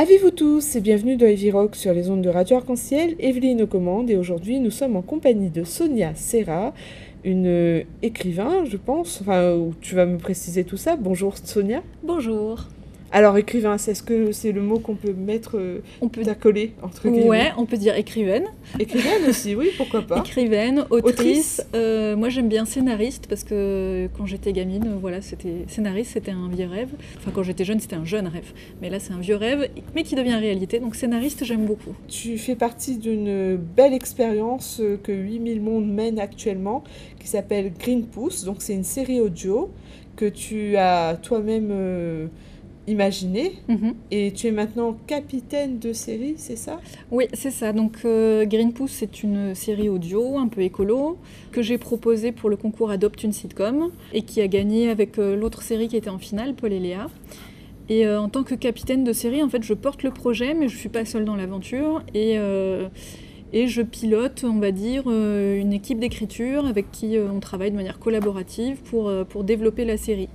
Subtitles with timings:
[0.00, 3.66] Avez-vous tous et bienvenue dans Heavy Rock sur les ondes de Radio Arc-en-Ciel, Evelyne aux
[3.66, 6.72] commandes et aujourd'hui nous sommes en compagnie de Sonia Serra,
[7.22, 10.96] une euh, écrivain je pense, enfin tu vas me préciser tout ça.
[10.96, 11.82] Bonjour Sonia.
[12.02, 12.66] Bonjour.
[13.12, 17.08] Alors écrivain, est-ce que c'est le mot qu'on peut mettre, euh, On peut d'accoler entre
[17.08, 18.44] guillemets Ouais, on peut dire écrivaine.
[18.78, 20.18] Écrivaine aussi, oui, pourquoi pas.
[20.18, 21.10] Écrivaine, autrice.
[21.10, 21.66] Autrice.
[21.74, 26.48] Euh, moi j'aime bien scénariste parce que quand j'étais gamine, voilà, c'était scénariste, c'était un
[26.48, 26.90] vieux rêve.
[27.18, 28.52] Enfin quand j'étais jeune, c'était un jeune rêve.
[28.80, 30.78] Mais là c'est un vieux rêve, mais qui devient réalité.
[30.78, 31.96] Donc scénariste, j'aime beaucoup.
[32.06, 36.84] Tu fais partie d'une belle expérience euh, que 8000 mondes mène actuellement,
[37.18, 38.44] qui s'appelle Green Pouce.
[38.44, 39.70] Donc c'est une série audio
[40.16, 42.26] que tu as toi-même euh,
[42.86, 43.52] imaginée.
[43.68, 43.94] Mhm.
[44.10, 46.80] Et tu es maintenant capitaine de série, c'est ça?
[47.10, 47.72] Oui, c'est ça.
[47.72, 51.18] Donc euh, Green Pouce, c'est une série audio un peu écolo
[51.52, 55.36] que j'ai proposée pour le concours Adopte une sitcom et qui a gagné avec euh,
[55.36, 57.08] l'autre série qui était en finale, Paul et Léa.
[57.88, 60.68] Et euh, en tant que capitaine de série, en fait, je porte le projet, mais
[60.68, 62.88] je suis pas seule dans l'aventure et euh,
[63.52, 67.98] et je pilote, on va dire, une équipe d'écriture avec qui on travaille de manière
[67.98, 70.28] collaborative pour, pour développer la série.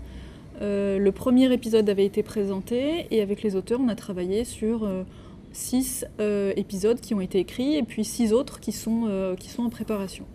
[0.62, 4.86] Euh, le premier épisode avait été présenté et avec les auteurs, on a travaillé sur
[4.86, 5.04] euh,
[5.52, 10.26] six euh, épisodes qui ont été écrits et puis six autres qui sont, en préparation.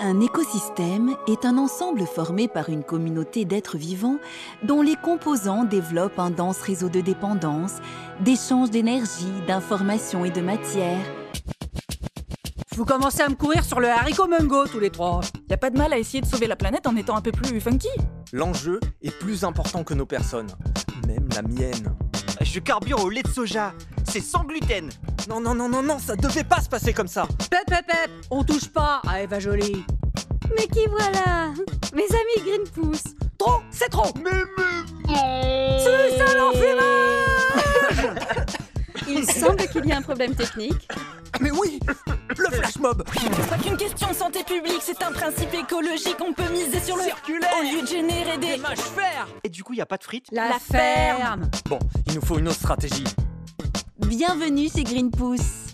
[0.00, 4.18] Un écosystème est un ensemble formé par une communauté d'êtres vivants
[4.62, 7.78] dont les composants développent un dense réseau de dépendance,
[8.20, 11.17] d'échanges d'énergie, d'informations et de matière.
[12.78, 15.20] Vous commencez à me courir sur le haricot mungo tous les trois.
[15.50, 17.32] Y a pas de mal à essayer de sauver la planète en étant un peu
[17.32, 17.88] plus funky.
[18.32, 20.46] L'enjeu est plus important que nos personnes,
[21.08, 21.92] même la mienne.
[22.40, 23.74] Je carbure au lait de soja.
[24.04, 24.90] C'est sans gluten.
[25.28, 27.26] Non, non, non, non, non, ça devait pas se passer comme ça.
[27.50, 29.84] Pep, pep, pep, on touche pas à Eva Jolie.
[30.56, 31.52] Mais qui voilà?
[31.92, 33.02] Mes amis Green Pouce
[33.38, 34.12] Trop, c'est trop.
[35.08, 36.78] C'est ça l'enfumage
[39.08, 40.88] Il semble qu'il y a un problème technique.
[41.40, 41.78] Mais oui,
[42.36, 43.04] le flash mob.
[43.20, 46.16] C'est pas qu'une question de santé publique, c'est un principe écologique.
[46.20, 47.50] On peut miser sur le Circulaire.
[47.58, 48.56] au lieu de générer des.
[48.56, 49.28] mâches fer.
[49.44, 50.26] Et du coup, y a pas de frites?
[50.32, 51.48] La, La ferme.
[51.68, 53.04] Bon, il nous faut une autre stratégie.
[53.98, 55.66] Bienvenue chez Green Pouce.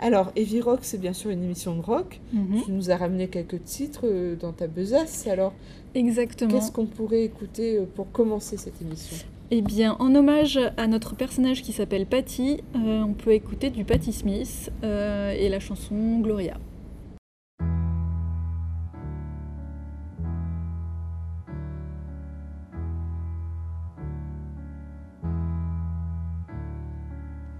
[0.00, 2.20] Alors, Heavy Rock, c'est bien sûr une émission de rock.
[2.32, 2.62] Mhm.
[2.64, 5.26] Tu nous as ramené quelques titres euh, dans ta besace.
[5.26, 5.52] Alors,
[5.98, 6.52] Exactement.
[6.52, 9.16] qu'est-ce qu'on pourrait écouter euh, pour commencer cette émission?
[9.50, 13.84] Eh bien, en hommage à notre personnage qui s'appelle Patty, euh, on peut écouter du
[13.84, 16.58] Patty Smith euh, et la chanson Gloria.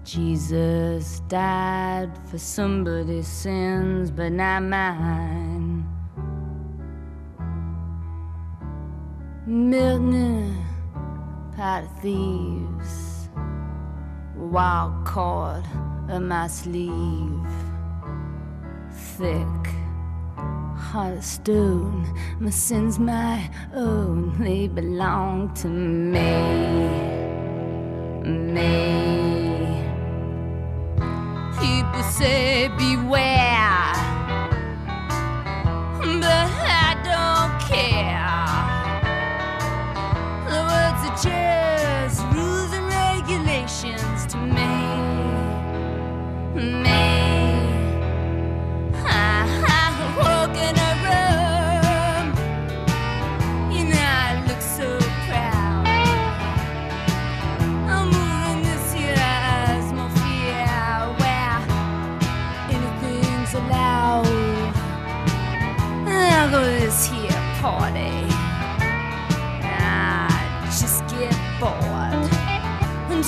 [0.05, 5.78] Jesus died for somebody's sins, but not mine.
[11.57, 13.29] Pot of thieves,
[14.35, 15.63] wild cord
[16.07, 17.49] of my sleeve,
[18.91, 19.73] thick,
[20.77, 22.05] heart of stone.
[22.39, 27.09] My sins, my own, they belong to me
[28.53, 29.83] me.
[31.59, 32.48] People say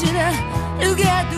[0.03, 1.30] Until I look out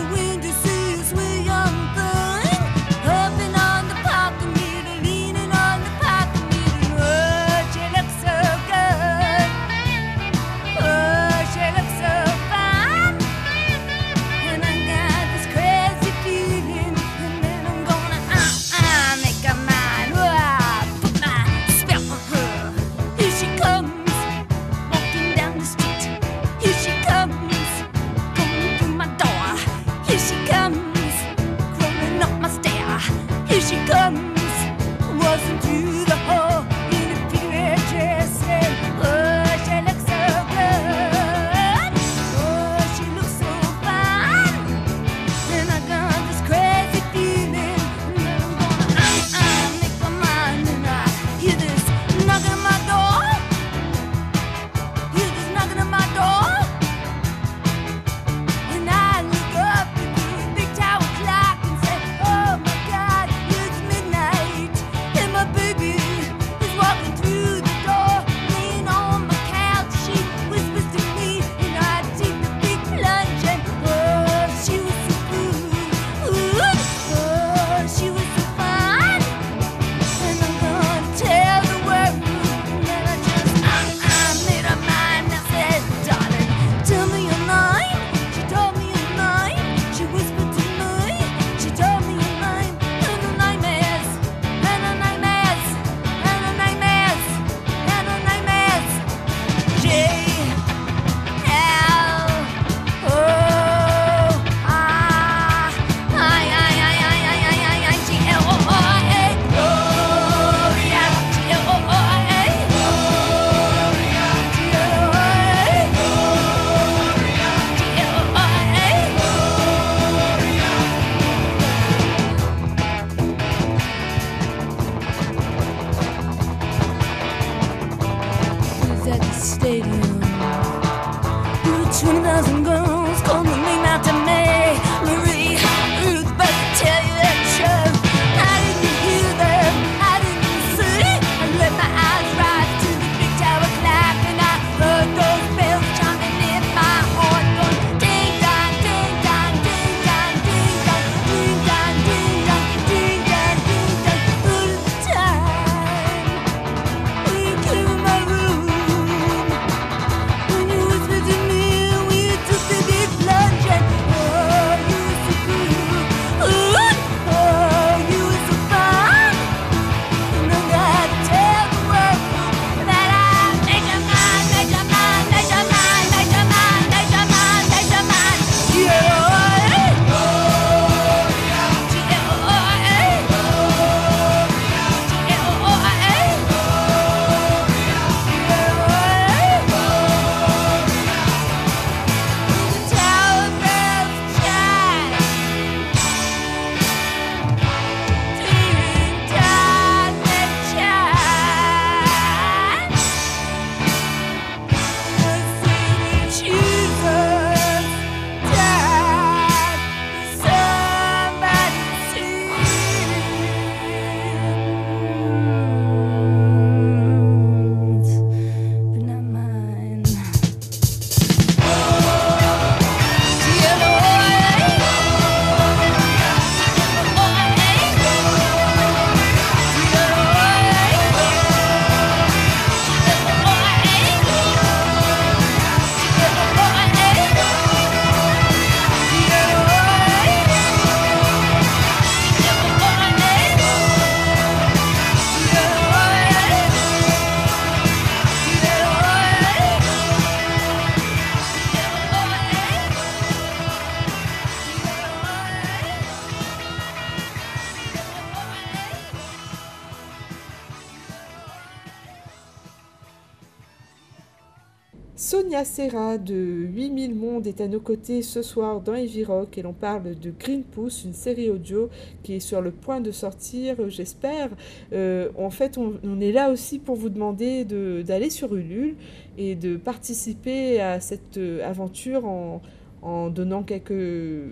[267.64, 271.14] à nos côtés ce soir dans Heavy Rock et l'on parle de Green Pouce, une
[271.14, 271.88] série audio
[272.22, 274.50] qui est sur le point de sortir, j'espère.
[274.92, 278.96] Euh, en fait, on, est là aussi pour vous demander de- d'aller sur Ulule
[279.38, 282.60] et de participer à cette euh, aventure en,
[283.00, 284.42] en donnant quelques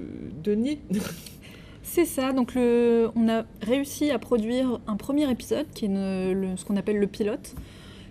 [0.43, 0.81] deniers.
[1.83, 5.89] C'est ça, donc le, on a réussi à produire un premier épisode qui est
[6.57, 7.55] ce qu'on appelle le pilote,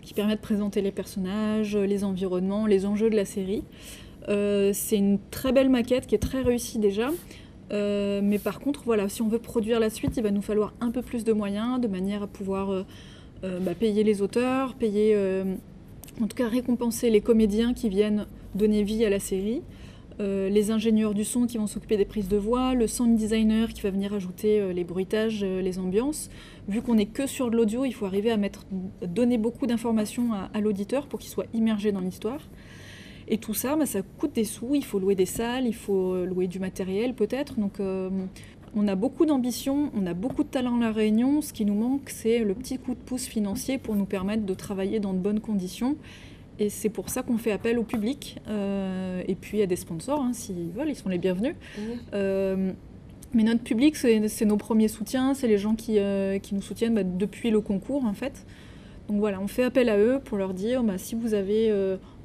[0.03, 3.63] qui permet de présenter les personnages, les environnements, les enjeux de la série.
[4.29, 7.09] Euh, c'est une très belle maquette qui est très réussie déjà.
[7.71, 10.73] Euh, mais par contre, voilà, si on veut produire la suite, il va nous falloir
[10.81, 15.15] un peu plus de moyens, de manière à pouvoir euh, bah, payer les auteurs, payer,
[16.21, 19.61] en tout cas récompenser les comédiens qui viennent donner vie à la série,
[20.19, 23.81] les ingénieurs du son qui vont s'occuper des prises de voix, le sound designer qui
[23.81, 26.29] va venir ajouter les bruitages, les ambiances.
[26.67, 28.37] Vu qu'on n'est que sur de l'audio, il faut arriver à
[29.07, 32.41] donner beaucoup d'informations à l'auditeur pour qu'il soit immergé dans l'histoire.
[33.31, 36.13] Et tout ça, bah, ça coûte des sous, il faut louer des salles, il faut
[36.13, 37.59] euh, louer du matériel peut-être.
[37.59, 38.09] Donc euh,
[38.75, 41.41] on a beaucoup d'ambition, on a beaucoup de talent à La Réunion.
[41.41, 44.53] Ce qui nous manque, c'est le petit coup de pouce financier pour nous permettre de
[44.53, 45.97] travailler dans de bonnes conditions.
[46.59, 50.21] Et c'est pour ça qu'on fait appel au public euh, et puis à des sponsors,
[50.21, 51.55] hein, s'ils veulent, ils sont les bienvenus.
[52.13, 52.71] Euh,
[53.33, 56.93] mais notre public, c'est nos premiers soutiens, c'est les gens qui, euh, qui nous soutiennent
[56.93, 58.45] bah, depuis le concours en fait.
[59.09, 61.71] Donc voilà, on fait appel à eux pour leur dire bah, si vous avez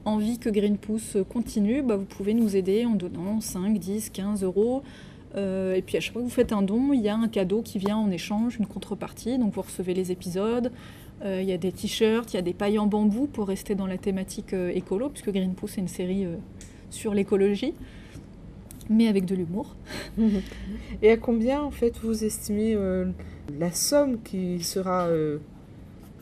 [0.06, 4.42] envie que Green Pouce continue, bah, vous pouvez nous aider en donnant 5, 10, 15
[4.42, 4.82] euros.
[5.34, 7.28] Euh, et puis à chaque fois que vous faites un don, il y a un
[7.28, 9.36] cadeau qui vient en échange, une contrepartie.
[9.38, 10.70] Donc vous recevez les épisodes,
[11.24, 13.74] euh, il y a des t-shirts, il y a des pailles en bambou pour rester
[13.74, 16.26] dans la thématique euh, écolo, puisque Green Pouce est une série
[16.90, 17.74] sur l'écologie,
[18.88, 19.74] mais avec de l'humour.
[21.02, 22.76] Et à combien, en fait, vous estimez
[23.58, 25.08] la somme qui sera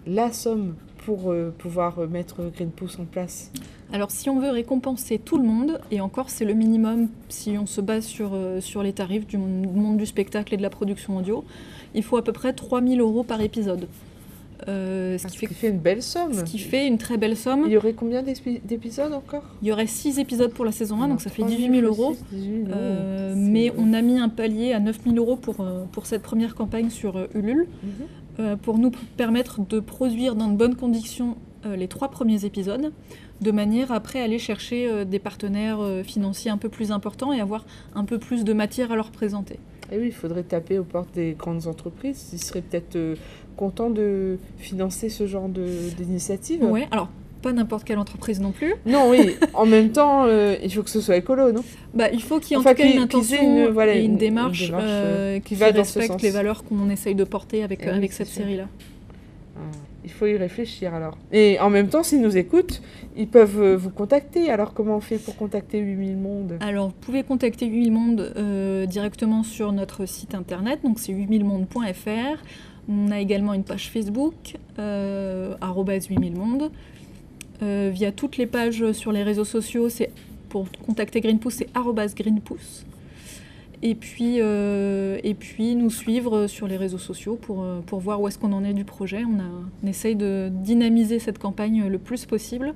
[0.06, 3.50] la somme pour euh, pouvoir euh, mettre Green Pouce en place
[3.92, 7.66] Alors si on veut récompenser tout le monde, et encore c'est le minimum si on
[7.66, 11.16] se base sur, euh, sur les tarifs du monde, du spectacle et de la production
[11.16, 11.44] audio,
[11.94, 13.86] il faut à peu près 3000 euros par épisode.
[14.68, 16.32] Euh, ce, Ah, qui Ce fait, qui fait une belle somme.
[16.32, 17.64] ce qui fait une très belle somme.
[17.66, 19.42] Il y aurait combien d'épisodes encore?
[19.60, 21.86] Il y aurait 6 épisodes pour la saison 1, donc ça fait 3 18 000
[21.86, 22.16] euros.
[22.32, 25.56] 18 000 Euh, C'est- mais on a mis un palier à 9 000 euros pour,
[25.92, 28.06] pour cette première campagne sur Ulule, Mhm.
[28.62, 31.36] Pour nous permettre de produire dans de bonnes conditions
[31.66, 32.92] euh, les trois premiers épisodes,
[33.40, 37.32] de manière à après aller chercher euh, des partenaires euh, financiers un peu plus importants
[37.32, 37.64] et avoir
[37.94, 39.58] un peu plus de matière à leur présenter.
[39.90, 42.28] Et oui, il faudrait taper aux portes des grandes entreprises.
[42.34, 43.16] Ils seraient peut-être euh,
[43.56, 46.64] contents de financer ce genre d'initiative.
[46.64, 47.08] Ouais, alors
[47.44, 48.74] pas n'importe quelle entreprise non plus.
[48.86, 49.36] Non, oui.
[49.54, 51.62] en même temps, euh, il faut que ce soit écolo, non?
[51.94, 53.94] Bah, il faut qu'il y ait Enfin, en tout cas qu'ils- une intention une- voilà,
[53.94, 56.22] et une, démarche, euh, euh, qui, qui va dans ce respecte sens.
[56.22, 58.66] les valeurs qu'on essaye de porter avec, oui, avec cette série-là.
[59.56, 59.60] Ah,
[60.04, 61.16] Il faut y réfléchir alors.
[61.32, 62.82] Et en même temps, s'ils nous écoutent,
[63.16, 64.50] ils peuvent vous contacter.
[64.50, 68.84] Alors comment on fait pour contacter 8000 mondes Alors, vous pouvez contacter 8000 Mondes euh,
[68.86, 72.38] directement sur notre site internet, donc c'est 8000mondes.fr.
[72.88, 74.34] On a également une page Facebook,
[74.78, 76.70] euh, arobase 8000mondes.
[77.62, 80.10] Euh, via toutes les pages sur les réseaux sociaux, c'est
[80.48, 81.68] pour contacter Greenpouce, c'est
[82.16, 82.84] Greenpouce.
[83.82, 88.20] Et puis, euh, et puis nous suivre sur les réseaux sociaux pour, euh, pour voir
[88.20, 89.22] où est-ce qu'on en est du projet.
[89.24, 92.74] On, essaye de dynamiser cette campagne le plus possible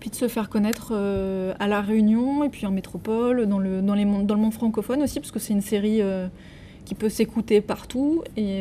[0.00, 3.94] puis de se faire connaître à La Réunion et puis en métropole, dans le, dans
[3.94, 6.00] les, dans le monde francophone aussi, parce que c'est une série
[6.84, 8.60] qui peut s'écouter partout et,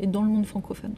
[0.00, 0.94] et dans le monde francophone.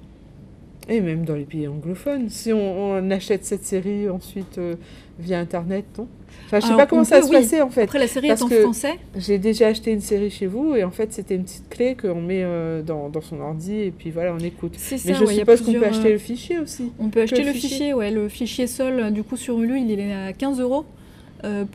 [0.88, 2.28] Et même dans les pays anglophones.
[2.28, 4.74] Si on, on achète cette série ensuite euh,
[5.18, 6.08] via Internet, non?
[6.46, 7.36] Enfin, je sais Alors, pas comment ça peut, se oui.
[7.36, 7.82] passer en fait.
[7.82, 8.98] Après, la série Parce est en que- français.
[9.16, 12.20] J'ai déjà acheté une série chez vous et en fait c'était une petite clé qu'on
[12.20, 14.74] met euh, dans, dans son ordi et puis voilà on écoute.
[14.90, 16.90] Mais je ouais, suppose qu'on peut acheter euh, le fichier aussi.
[16.98, 19.78] On peut acheter le le fichier fichier, ouais, le fichier seul, du coup sur Hulu,
[19.80, 20.84] il est à 15 euros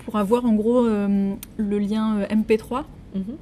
[0.05, 2.83] pour avoir en gros le lien euh, MP3
[3.15, 3.23] Mhm.
[3.29, 3.33] euh,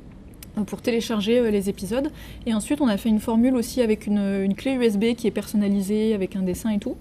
[0.64, 2.12] pour télécharger euh, les épisodes.
[2.46, 6.14] Et ensuite, on a fait une formule aussi avec une, clé USB qui est personnalisée,
[6.14, 6.96] avec un dessin et tout.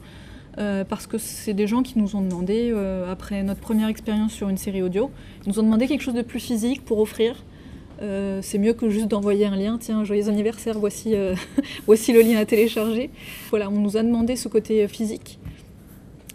[0.59, 4.33] euh, parce que c'est des gens qui nous ont demandé, euh, après notre première expérience
[4.33, 5.11] sur une série audio,
[5.45, 7.45] ils nous ont demandé quelque chose de plus physique pour offrir.
[8.43, 13.09] C'est mieux que juste d'envoyer un lien, tiens, joyeux anniversaire, voici, le lien à télécharger.
[13.49, 15.39] Voilà, on nous a demandé ce côté physique.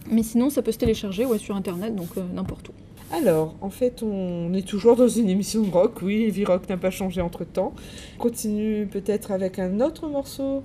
[0.10, 2.89] Mais sinon, ça peut se télécharger sur Internet, donc n'importe où.
[3.12, 6.02] Alors, en fait, on est toujours dans une émission rock.
[6.02, 7.74] Oui, Heavy Rock n'a pas changé entre temps.
[8.18, 10.64] Continue peut-être avec un autre morceau.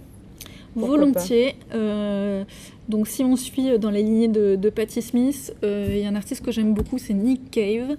[0.77, 1.55] Volontiers.
[1.73, 2.45] Euh,
[2.89, 6.17] donc, si on suit dans les lignées de, Patti Smith, euh, il y a un
[6.17, 7.97] artiste que j'aime beaucoup, c'est Nick Cave,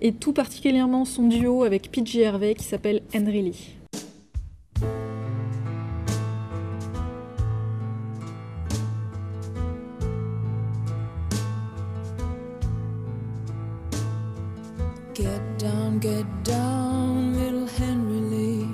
[0.00, 3.79] et tout particulièrement son duo avec PG Harvey qui s'appelle Henry Lee.
[15.90, 18.68] down, get down, little Henry Lee,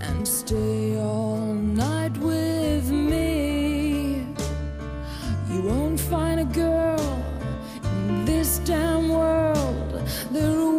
[0.00, 4.24] and stay all night with me.
[5.50, 7.24] You won't find a girl
[7.84, 9.92] in this damn world
[10.32, 10.77] that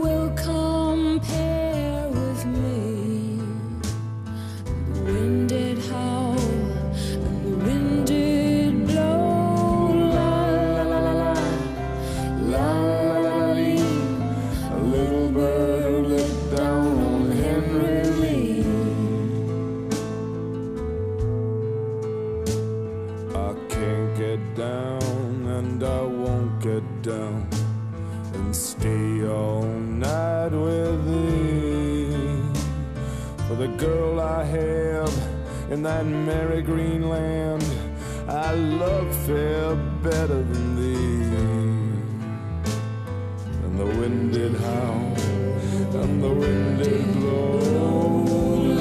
[35.80, 37.64] in that merry green land.
[38.28, 41.24] I love fair better than thee.
[43.64, 45.16] And the wind did howl,
[46.02, 47.60] and the wind did blow.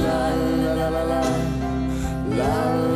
[0.07, 0.29] La
[0.65, 1.23] la la la la,
[2.41, 2.88] la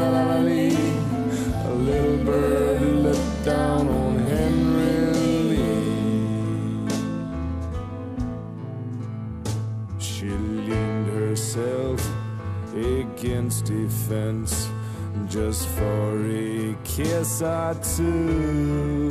[15.32, 19.10] just for a kiss or two.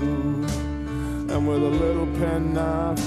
[1.32, 3.04] And with a little penknife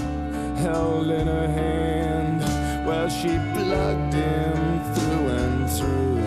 [0.59, 2.41] held in her hand,
[2.87, 6.19] well, she plugged him through and through.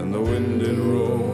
[0.00, 1.33] And the wind did roll,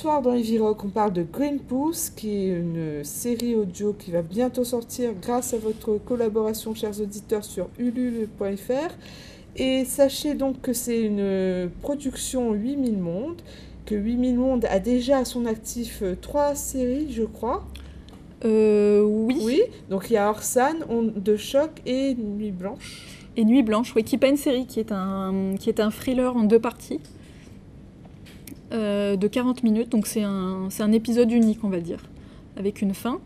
[0.00, 4.10] soir dans Heavy Rock, on parle de Green Pouce, qui est une série audio qui
[4.10, 8.94] va bientôt sortir grâce à votre collaboration, chers auditeurs, sur ulule.fr.
[9.56, 13.42] Et sachez donc que c'est une production 8000 mondes,
[13.84, 17.62] que 8000 mondes a déjà à son actif trois séries, je crois.
[18.46, 19.38] Euh, oui.
[19.42, 19.60] Oui,
[19.90, 23.18] donc il y a Orsan, Onde de choc et Nuit blanche.
[23.36, 25.90] Et Nuit Blanche, oui, qui n'est pas une série, qui est un, qui est un
[25.90, 27.00] thriller en deux parties
[28.70, 29.88] de 40 minutes.
[29.90, 32.00] Donc c'est un, un épisode unique, on va dire,
[32.56, 33.20] avec une fin.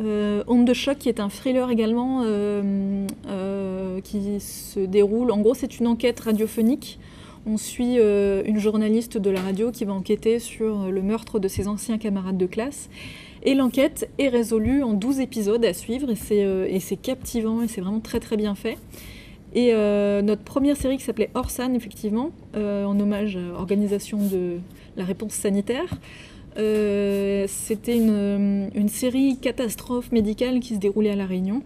[0.00, 5.30] Euh, Onde de choc, qui est un thriller également, euh, euh, qui se déroule.
[5.30, 6.98] En gros, c'est une enquête radiophonique.
[7.46, 11.48] On suit euh, une journaliste de la radio qui va enquêter sur le meurtre de
[11.48, 12.88] ses anciens camarades de classe.
[13.42, 17.80] Et l'enquête est résolue en 12 épisodes à suivre, euh, et c'est captivant, et c'est
[17.80, 18.76] vraiment très très bien fait.
[19.54, 24.58] Et euh, notre première série qui s'appelait Orsan, effectivement, euh, en hommage à l'organisation de
[24.96, 25.98] la réponse sanitaire,
[26.56, 31.62] euh, c'était une, série catastrophe médicale qui se déroulait à La Réunion,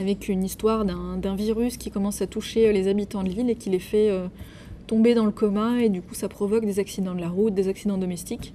[0.00, 3.70] avec une histoire d'un virus qui commence à toucher les habitants de l'île et qui
[3.70, 4.10] les fait
[4.88, 7.68] tomber dans le coma, et du coup ça provoque des accidents de la route, des
[7.68, 8.52] accidents domestiques.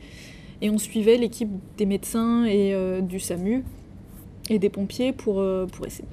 [0.62, 3.64] Et on suivait l'équipe des médecins et du SAMU
[4.50, 6.08] et des pompiers pour, pour essayer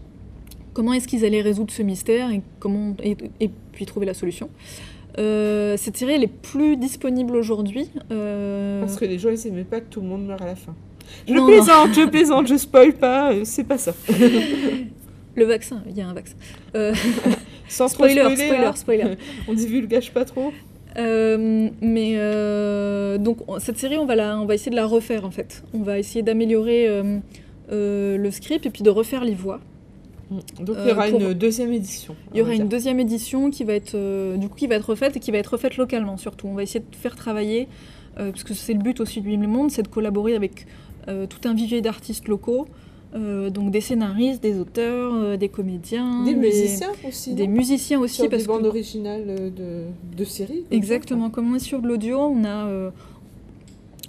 [0.77, 4.51] comment est-ce qu'ils allaient résoudre ce mystère et, comment, et, et puis trouver la solution.
[5.19, 7.89] Euh, cette série elle est plus disponible aujourd'hui.
[8.13, 10.55] euh, Parce que les gens, ils n'aimaient pas que tout le monde meure à la
[10.55, 10.75] fin.
[11.27, 11.47] Je Non, non.
[11.47, 13.95] plaisante, je plaisante, je spoil pas, euh, c'est pas ça.
[15.35, 16.35] Le vaccin, il y a un vaccin.
[16.75, 16.93] Euh,
[17.69, 18.73] Sans spoiler, spoiler, spoiler, hein.
[18.75, 19.05] spoiler.
[19.49, 20.53] On divulgage pas trop.
[20.97, 22.15] Mais
[23.19, 25.63] donc on- cette série, on va, la, on va essayer de la refaire en fait.
[25.73, 27.03] On va essayer d'améliorer
[27.71, 29.61] le script et puis de refaire les voix.
[30.31, 32.17] Donc il y aura Euh, pour- une deuxième édition.
[32.35, 34.91] Il y aura une deuxième édition qui va être euh, du coup qui va être
[34.91, 36.49] refaite et qui va être refaite localement surtout.
[36.49, 37.69] On va essayer de faire travailler
[38.19, 40.67] euh, parce que c'est le but aussi du Monde, c'est de collaborer avec
[41.07, 42.67] tout un vivier d'artistes locaux
[43.15, 48.17] Euh, donc des scénaristes, des auteurs, euh, des comédiens, Des musiciens aussi, des musiciens aussi
[48.17, 49.85] Sur parce des que bandes originales de,
[50.19, 50.65] de séries.
[50.73, 52.91] Exactement, comme on est sur de l'audio, on a, euh,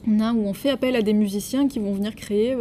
[0.08, 2.56] on a où on fait appel à des musiciens qui vont venir créer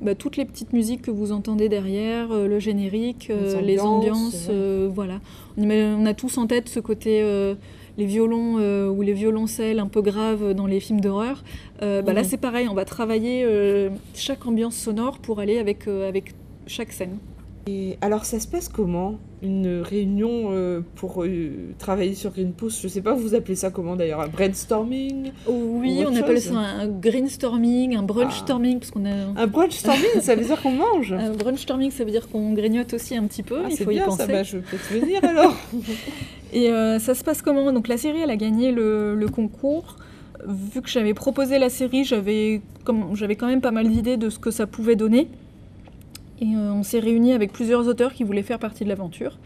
[0.00, 3.80] bah, toutes les petites musiques que vous entendez derrière, euh, le générique, euh, Les les
[3.80, 4.54] ambiances, ouais.
[4.54, 5.20] euh, voilà.
[5.56, 7.54] On, a tous en tête ce côté euh,
[7.96, 11.42] les violons euh, ou les violoncelles un peu graves dans les films d'horreur.
[11.82, 15.88] Euh, bah, Là c'est pareil, on va travailler euh, chaque ambiance sonore pour aller avec,
[15.88, 16.34] euh, avec
[16.66, 17.18] chaque scène.
[17.68, 19.18] Et alors, ça se passe comment?
[19.42, 23.70] Une réunion euh, pour euh, travailler sur Green Pouce Je sais pas, vous appelez ça
[23.70, 28.78] comment d'ailleurs Un brainstorming Oui, Ou autre on appelle chose ça un greenstorming, un brunchstorming,
[28.78, 29.10] parce qu'on a...
[29.36, 33.14] Un brunchstorming, ça veut dire qu'on mange Un brunchstorming, ça veut dire qu'on grignote aussi
[33.14, 34.18] un petit peu, Ah, il faut y bien, penser.
[34.18, 35.54] ça, bah, je vais peut-être venir alors.
[36.54, 37.72] Et euh, ça se passe comment?
[37.72, 39.96] Donc la série, elle a gagné le, le concours.
[40.46, 44.50] Vu que j'avais proposé la série, j'avais quand même pas mal d'idées de ce que
[44.50, 45.28] ça pouvait donner.
[46.40, 49.38] Et euh, on s'est réunis avec plusieurs auteurs qui voulaient faire partie de l'aventure.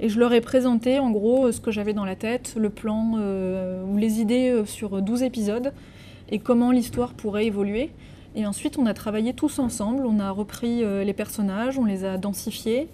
[0.00, 2.70] Et je leur ai présenté en gros euh, ce que j'avais dans la tête, le
[2.70, 5.72] plan euh, ou les idées sur 12 épisodes
[6.30, 7.90] et comment l'histoire pourrait évoluer.
[8.34, 12.16] Et ensuite, on a travaillé tous ensemble, on a repris les personnages, on les a
[12.16, 12.86] densifiés,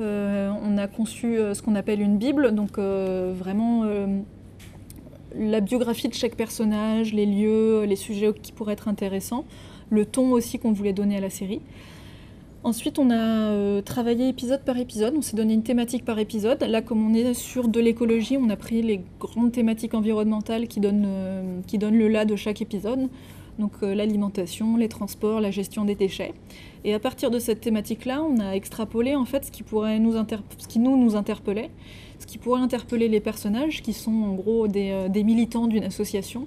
[0.00, 3.84] on a conçu ce qu'on appelle une Bible, donc vraiment
[5.38, 9.44] la biographie de chaque personnage, les lieux, les sujets qui pourraient être intéressants,
[9.90, 11.60] le ton aussi qu'on voulait donner à la série.
[12.64, 16.62] Ensuite, on a euh, travaillé épisode par épisode, on s'est donné une thématique par épisode.
[16.62, 20.78] Là, comme on est sur de l'écologie, on a pris les grandes thématiques environnementales qui
[20.78, 23.08] donnent, euh, le là de chaque épisode.
[23.58, 26.34] Donc euh, l'alimentation, les transports, la gestion des déchets.
[26.84, 30.12] Et à partir de cette thématique-là, on a extrapolé en fait ce qui, pourrait nous
[30.12, 31.70] ce interpellait,
[32.20, 36.46] ce qui pourrait interpeller les personnages qui sont en gros des militants d'une association.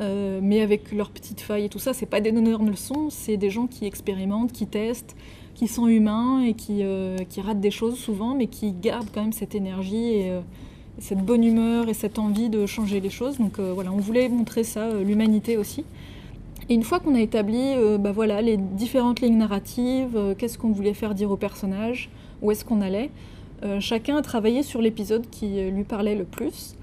[0.00, 3.10] Euh, mais avec leurs petites failles et tout ça, c'est pas des donneurs de leçons,
[3.10, 5.14] c'est des gens qui expérimentent, qui testent,
[5.54, 9.32] qui sont humains et qui, euh, ratent des choses souvent, mais qui gardent quand même
[9.32, 10.40] cette énergie et euh,
[10.98, 13.38] cette bonne humeur et cette envie de changer les choses.
[13.38, 15.84] Donc voilà, on voulait montrer ça, l'humanité aussi.
[16.68, 20.92] Et une fois qu'on a établi bah voilà, les différentes lignes narratives, qu'est-ce qu'on voulait
[20.92, 22.10] faire dire aux personnages,
[22.42, 23.10] où est-ce qu'on allait,
[23.80, 26.76] chacun a travaillé sur l'épisode qui lui parlait le plus.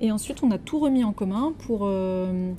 [0.00, 2.52] Et ensuite, on a tout remis en commun pour, euh,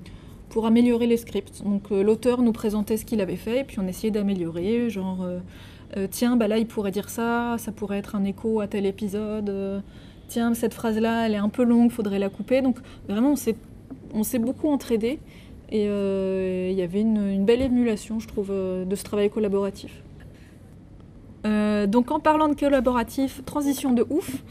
[0.49, 1.63] pour améliorer les scripts.
[1.63, 5.19] Donc euh, l'auteur nous présentait ce qu'il avait fait, et puis on essayait d'améliorer, genre,
[5.23, 8.85] euh, tiens, bah là, il pourrait dire ça, ça pourrait être un écho à tel
[8.85, 9.83] épisode,
[10.27, 12.61] tiens, cette phrase-là, elle est un peu longue, faudrait la couper.
[12.61, 13.33] Donc vraiment,
[14.13, 15.19] on s'est, beaucoup entraidé,
[15.69, 20.01] et il y avait une, belle émulation, je trouve, de ce travail collaboratif.
[21.43, 24.43] Donc en parlant de collaboratif, transition de ouf,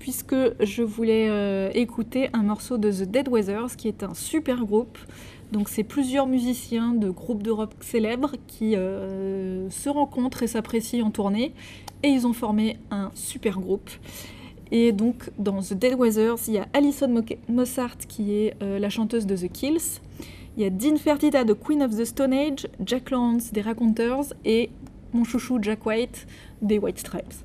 [0.00, 4.64] puisque je voulais euh, écouter un morceau de The Dead Weathers, qui est un super
[4.64, 4.98] groupe.
[5.52, 11.06] Donc c'est plusieurs musiciens de groupes de rock célèbres qui euh, se rencontrent et s'apprécient
[11.06, 11.52] en tournée,
[12.02, 13.90] et ils ont formé un super groupe.
[14.72, 18.78] Et donc dans The Dead Weathers, il y a Alison Mo- Mossart qui est euh,
[18.78, 20.00] la chanteuse de The Kills,
[20.56, 24.32] il y a Dean Fertita de Queen of the Stone Age, Jack Lawrence des Raconteurs
[24.44, 24.70] et
[25.12, 26.26] mon chouchou Jack White
[26.62, 27.44] des White Stripes.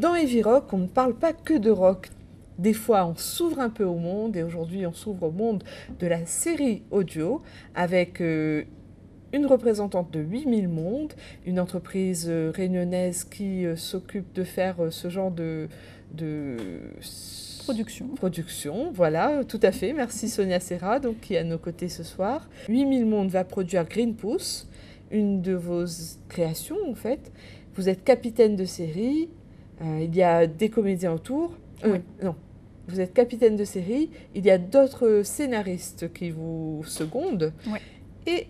[0.00, 2.08] Dans Heavy Rock, on ne parle pas que de rock.
[2.58, 5.62] Des fois, on s'ouvre un peu au monde et aujourd'hui, on s'ouvre au monde
[5.98, 7.42] de la série audio
[7.74, 8.64] avec euh,
[9.32, 11.12] une représentante de 8000 mondes,
[11.46, 15.68] une entreprise euh, réunionnaise qui euh, s'occupe de faire euh, ce genre de,
[16.12, 16.56] de
[17.64, 18.08] Production.
[18.16, 19.92] Production, voilà, tout à fait.
[19.92, 22.48] Merci Sonia Serra, donc, qui est à nos côtés ce soir.
[22.68, 24.68] 8000 mondes va produire Green Pouce,
[25.10, 25.84] une de vos
[26.28, 27.30] créations en fait.
[27.74, 29.28] Vous êtes capitaine de série,
[29.82, 31.56] euh, il y a des comédiens autour.
[31.84, 31.98] Euh, Oui.
[32.22, 32.34] Non,
[32.88, 37.52] vous êtes capitaine de série, il y a d'autres scénaristes qui vous secondent.
[37.70, 37.80] Ouais.
[38.26, 38.48] Et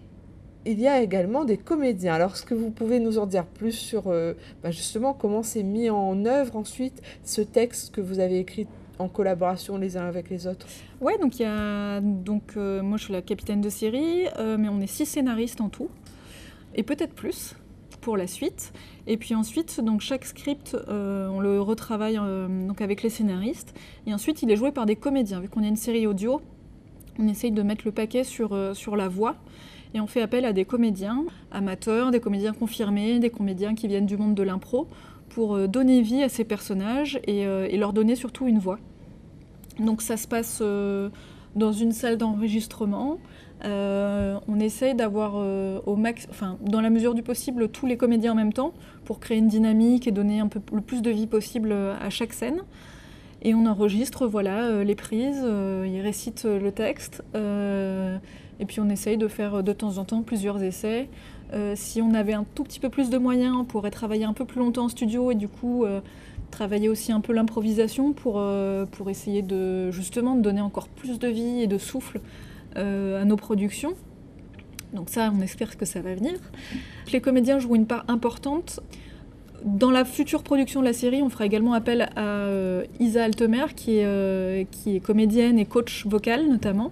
[0.67, 2.15] il y a également des comédiens.
[2.15, 5.63] Alors, est-ce que vous pouvez nous en dire plus sur euh, bah, justement comment c'est
[5.63, 8.67] mis en œuvre ensuite ce texte que vous avez écrit
[8.99, 10.67] en collaboration les uns avec les autres?
[11.01, 14.59] Ouais, donc il y a donc euh, moi je suis la capitaine de série, euh,
[14.59, 15.89] mais on est six scénaristes en tout
[16.75, 17.57] et peut-être plus
[18.03, 18.73] pour la suite.
[19.07, 22.19] Et puis ensuite, donc chaque script, on le retravaille
[22.67, 23.75] donc avec les scénaristes.
[24.07, 25.41] Et ensuite, il est joué par des comédiens.
[25.41, 26.41] Vu qu'on est une série audio,
[27.19, 29.37] on essaye de mettre le paquet sur, sur la voix.
[29.95, 34.07] Et on fait appel à des comédiens amateurs, des comédiens confirmés, des comédiens qui viennent
[34.07, 34.87] du monde de l'impro
[35.31, 38.79] pour euh, donner vie à ces personnages et, euh, et leur donner surtout une voix.
[39.79, 41.09] Donc ça se passe euh,
[41.57, 43.19] dans une salle d'enregistrement.
[43.63, 45.35] On essaye d'avoir
[45.87, 48.73] au max, enfin dans la mesure du possible, tous les comédiens en même temps
[49.05, 52.33] pour créer une dynamique et donner un peu le plus de vie possible à chaque
[52.33, 52.63] scène.
[53.43, 57.23] Et on enregistre voilà les prises, ils récitent le texte,
[58.61, 61.09] et puis on essaye de faire euh, de temps en temps plusieurs essais.
[61.53, 64.35] Euh, si on avait un tout petit peu plus de moyens, on pourrait travailler un
[64.35, 66.01] peu plus longtemps en studio et du coup euh,
[66.53, 68.43] travailler aussi un peu l'improvisation pour,
[68.91, 72.21] pour essayer de justement de donner encore plus de vie et de souffle
[72.75, 73.95] à nos productions.
[74.93, 76.33] Donc ça, on espère que ça va venir.
[77.13, 78.81] Les comédiens jouent une part importante.
[79.65, 82.49] Dans la future production de la série, on fera également appel à
[82.99, 86.91] Isa Altemer, qui est, qui est comédienne et coach vocal notamment,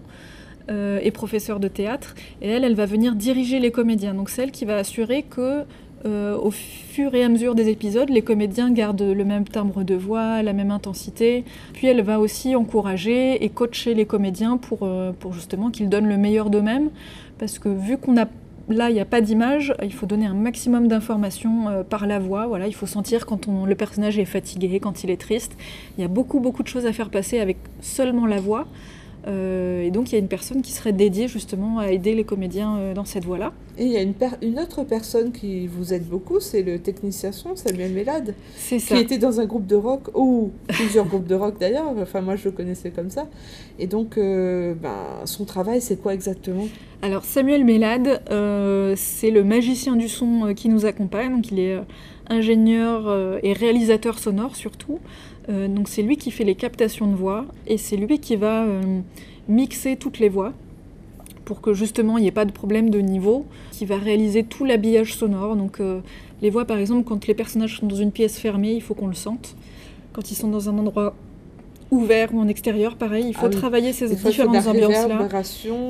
[0.70, 2.14] euh, et professeure de théâtre.
[2.42, 4.14] Et elle, elle va venir diriger les comédiens.
[4.14, 5.64] Donc c'est elle qui va assurer que
[6.06, 9.94] euh, au fur et à mesure des épisodes, les comédiens gardent le même timbre de
[9.94, 11.44] voix, la même intensité.
[11.72, 16.08] Puis elle va aussi encourager et coacher les comédiens pour, euh, pour justement qu'ils donnent
[16.08, 16.90] le meilleur d'eux-mêmes.
[17.38, 18.26] Parce que vu qu'on a
[18.68, 22.18] là, il n'y a pas d'image, il faut donner un maximum d'informations euh, par la
[22.18, 22.46] voix.
[22.46, 25.56] Voilà, il faut sentir quand le personnage est fatigué, quand il est triste.
[25.96, 28.68] Il y a beaucoup, beaucoup de choses à faire passer avec seulement la voix.
[29.26, 32.24] Euh, et donc, il y a une personne qui serait dédiée justement à aider les
[32.24, 33.52] comédiens euh, dans cette voie-là.
[33.76, 37.54] Et il y a une, autre personne qui vous aide beaucoup, c'est le technicien son,
[37.54, 38.98] Samuel Mélade, C'est qui ça.
[38.98, 42.46] était dans un groupe de rock, ou plusieurs groupes de rock d'ailleurs, enfin moi je
[42.46, 43.28] le connaissais comme ça.
[43.78, 46.66] Et donc, euh, ben, son travail, c'est quoi exactement?
[47.02, 48.20] Alors Samuel Mélade,
[48.96, 51.30] c'est le magicien du son qui nous accompagne.
[51.30, 51.78] Donc il est
[52.28, 54.98] ingénieur et réalisateur sonore surtout.
[55.48, 58.64] Euh, donc c'est lui qui fait les captations de voix et c'est lui qui va
[58.64, 59.00] euh,
[59.48, 60.52] mixer toutes les voix
[61.44, 64.66] pour que justement il n'y ait pas de problème de niveau, qui va réaliser tout
[64.66, 65.56] l'habillage sonore.
[65.56, 66.00] Donc euh,
[66.42, 69.06] les voix par exemple quand les personnages sont dans une pièce fermée, il faut qu'on
[69.06, 69.56] le sente.
[70.12, 71.14] Quand ils sont dans un endroit
[71.90, 75.18] ouvert ou en extérieur, pareil, il faut Ah travailler ces différentes ambiances-là.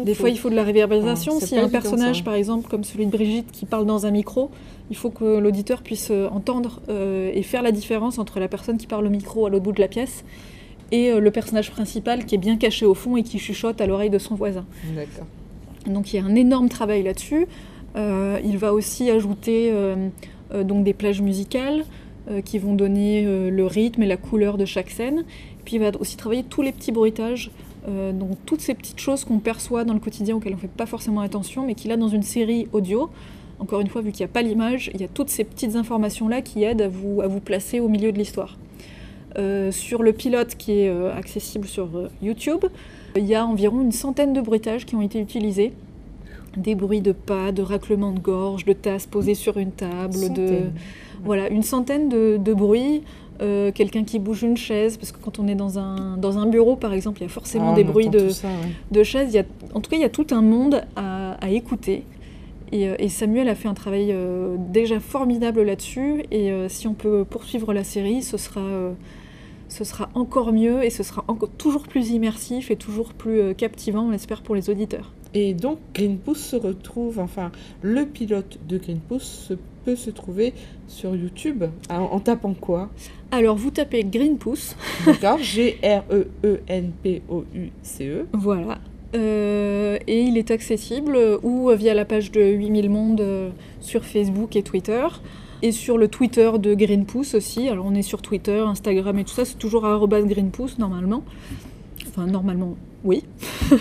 [0.04, 1.34] Des faut- fois, il faut de la réverbération.
[1.40, 2.24] Ah, S'il y a un personnage, ça.
[2.24, 4.50] par exemple, comme celui de Brigitte, qui parle dans un micro,
[4.90, 8.78] il faut que l'auditeur puisse euh, entendre euh, et faire la différence entre la personne
[8.78, 10.24] qui parle au micro à l'autre bout de la pièce
[10.92, 13.86] et euh, le personnage principal qui est bien caché au fond et qui chuchote à
[13.86, 14.64] l'oreille de son voisin.
[14.94, 15.26] D'accord.
[15.92, 17.46] Donc il y a un énorme travail là-dessus.
[17.96, 19.72] Euh, il va aussi ajouter
[20.54, 21.84] donc des plages musicales
[22.44, 25.24] qui vont donner le rythme et la couleur de chaque scène.
[25.68, 27.50] Puis il va aussi travailler tous les petits bruitages,
[27.86, 30.66] euh, donc toutes ces petites choses qu'on perçoit dans le quotidien auxquelles on ne fait
[30.66, 33.10] pas forcément attention, mais qu'il a dans une série audio.
[33.58, 35.76] Encore une fois, vu qu'il n'y a pas l'image, il y a toutes ces petites
[35.76, 38.56] informations-là qui aident à vous, à vous placer au milieu de l'histoire.
[39.36, 41.90] Euh, sur le pilote qui est euh, accessible sur
[42.22, 42.64] YouTube,
[43.14, 45.74] il y a environ une centaine de bruitages qui ont été utilisés.
[46.56, 50.62] Des bruits de pas, de raclements de gorge, de tasses posées sur une table, de
[51.24, 53.02] voilà une centaine de, de bruits.
[53.40, 56.46] Euh, quelqu'un qui bouge une chaise, parce que quand on est dans un, dans un
[56.46, 58.72] bureau par exemple, il y a forcément Ah, des bruits de, tout ça, ouais.
[58.90, 59.28] de chaises.
[59.32, 62.02] Il y a, en tout cas, il y a tout un monde à, à écouter.
[62.72, 66.24] Et, euh, et Samuel a fait un travail euh, déjà formidable là-dessus.
[66.32, 68.60] Et euh, si on peut poursuivre la série, ce sera,
[69.68, 74.06] ce sera encore mieux et ce sera encore, toujours plus immersif et toujours plus captivant,
[74.06, 75.12] on l'espère, pour les auditeurs.
[75.34, 80.52] Et donc, Greenpeace se retrouve, enfin, le pilote de Greenpeace se- peut se trouver
[80.88, 82.88] sur YouTube en, en tapant quoi?
[83.30, 84.74] Alors, vous tapez Greenpeace.
[85.06, 86.26] D'accord E G-R-E-E-N-P-O-U-C-E.
[88.32, 88.78] Voilà.
[89.14, 93.48] Euh, et il est accessible euh, ou via la page de 8000 mondes euh,
[93.80, 95.06] sur Facebook et Twitter.
[95.60, 97.68] Et sur le Twitter de Greenpeace aussi.
[97.68, 101.24] Alors on est sur Twitter, Instagram et tout ça, c'est toujours à Greenpeace normalement.
[102.18, 103.22] Enfin normalement, oui.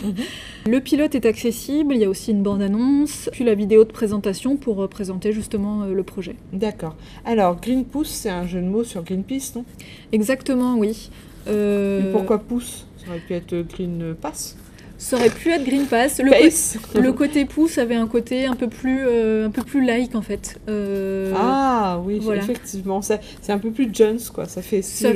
[0.68, 4.58] le pilote est accessible, il y a aussi une bande-annonce, puis la vidéo de présentation
[4.58, 6.36] pour euh, présenter justement euh, le projet.
[6.54, 6.96] D'accord.
[7.26, 9.66] Alors, Greenpeace, c'est un jeu de mots sur Greenpeace, non?
[10.12, 11.10] Exactement, oui.
[11.48, 12.86] Euh, pourquoi pouce?
[12.98, 14.56] Ça aurait pu être Green Pass
[15.00, 16.20] Ça aurait pu être Green Pass.
[16.20, 16.78] Le, Pace.
[16.92, 20.16] co- le côté pouce avait un côté un peu plus, euh, un peu plus like
[20.16, 20.60] en fait.
[20.70, 22.42] Euh, Ah oui, voilà.
[22.42, 23.02] effectivement.
[23.04, 23.20] C'est
[23.52, 24.46] un peu plus Jones, quoi.
[24.46, 25.10] Ça fait Ça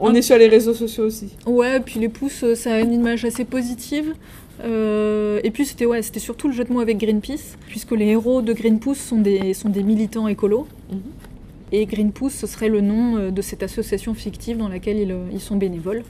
[0.00, 1.28] On est sur les réseaux sociaux aussi.
[1.46, 4.14] Ouais, puis les pouces, euh, ça a une image assez positive.
[4.64, 8.06] Euh, et puis c'était ouais, c'était surtout le jeu de mots avec Greenpeace, puisque les
[8.06, 10.66] héros de Greenpeace sont des, sont des militants écolos.
[10.90, 11.00] Mhm.
[11.70, 15.56] Et Greenpeace, ce serait le nom de cette association fictive dans laquelle ils, ils sont
[15.56, 16.02] bénévoles.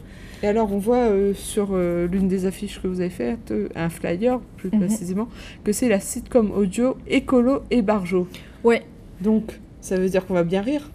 [0.42, 3.68] Et alors, on voit euh, sur euh, l'une des affiches que vous avez faites, euh,
[3.74, 4.81] un flyer plus Mhm.
[4.81, 5.29] précisément,
[5.64, 8.29] que c'est la sitcom audio Écolo et Barjo.
[8.62, 8.83] Ouais.
[9.20, 10.90] Donc, ça veut dire qu'on va bien rire?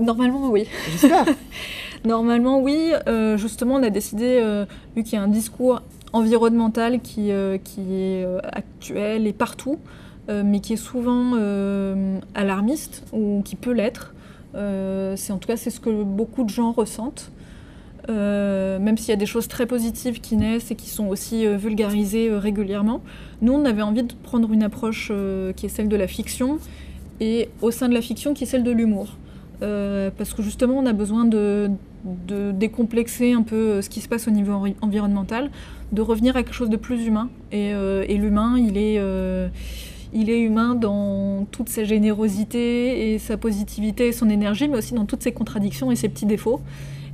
[0.00, 0.66] Normalement, oui.
[0.90, 1.24] J'espère.
[2.04, 2.92] Normalement, oui.
[3.36, 4.40] Justement, on a décidé,
[4.96, 5.82] vu qu'il y a un discours
[6.12, 7.30] environnemental qui,
[7.64, 9.78] qui est actuel et partout,
[10.28, 11.32] mais qui est souvent
[12.34, 14.14] alarmiste ou qui peut l'être.
[14.54, 17.32] C'est en tout cas c'est ce que beaucoup de gens ressentent.
[18.08, 21.46] Euh, même s'il y a des choses très positives qui naissent et qui sont aussi
[21.46, 23.02] euh, vulgarisées euh, régulièrement,
[23.42, 25.12] nous on avait envie de prendre une approche
[25.56, 26.58] qui est celle de la fiction
[27.20, 29.16] et au sein de la fiction qui est celle de l'humour.
[29.60, 31.70] Parce que justement on a besoin de,
[32.52, 35.50] décomplexer un peu ce qui se passe au niveau envi- environnemental,
[35.92, 37.28] de revenir à quelque chose de plus humain.
[37.52, 37.72] Et,
[38.16, 39.00] l'humain, il est,
[40.12, 44.94] il est humain dans toute sa générosité et sa positivité et son énergie, mais aussi
[44.94, 46.60] dans toutes ses contradictions et ses petits défauts.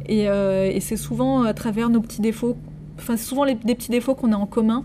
[0.07, 2.57] Et, euh, et c'est souvent à travers nos petits défauts,
[2.99, 4.85] enfin c'est souvent des petits défauts qu'on a en commun.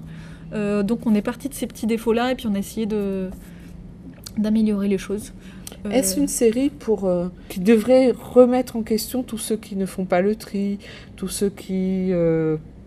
[0.54, 3.30] Euh, donc on est parti de ces petits défauts-là et puis on a essayé de
[4.38, 5.34] d'améliorer les choses.
[5.86, 7.10] Euh, Est-ce une série pour
[7.50, 10.80] qui devrait remettre en question tous ceux qui ne font pas le tri,
[11.18, 12.12] tous ceux qui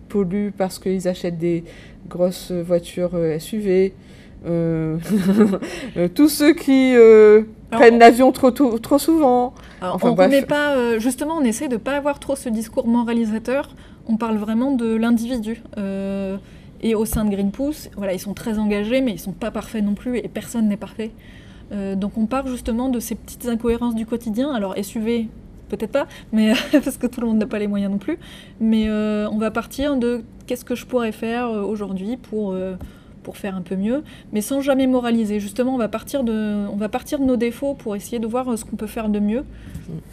[0.09, 1.65] polluent parce qu'ils achètent des
[2.09, 3.93] grosses voitures SUV,
[6.15, 8.51] tous ceux qui euh, prennent l'avion trop,
[8.99, 10.27] souvent Alors, Enfin, on bref.
[10.31, 13.71] remet pas, euh, justement, on essaie de pas avoir trop ce discours moralisateur.
[14.09, 15.63] On parle vraiment de l'individu.
[15.79, 16.37] Euh,
[16.83, 19.85] et au sein de Greenpeace, voilà, ils sont très engagés, mais ils sont pas parfaits
[19.85, 21.13] non plus, et personne n'est parfait.
[21.71, 24.53] Euh, donc on parle justement de ces petites incohérences du quotidien.
[24.53, 25.29] Alors SUV,
[25.69, 28.19] peut-être pas, mais parce que tout le monde n'a pas les moyens non plus.
[28.61, 32.75] Mais euh, on va partir de qu'est-ce que je pourrais faire euh, aujourd'hui pour euh,
[33.23, 34.03] pour faire un peu mieux,
[34.33, 35.41] mais sans jamais moraliser.
[35.41, 38.49] Justement, on va partir de, on va partir de nos défauts pour essayer de voir
[38.49, 39.45] euh, ce qu'on peut faire de mieux.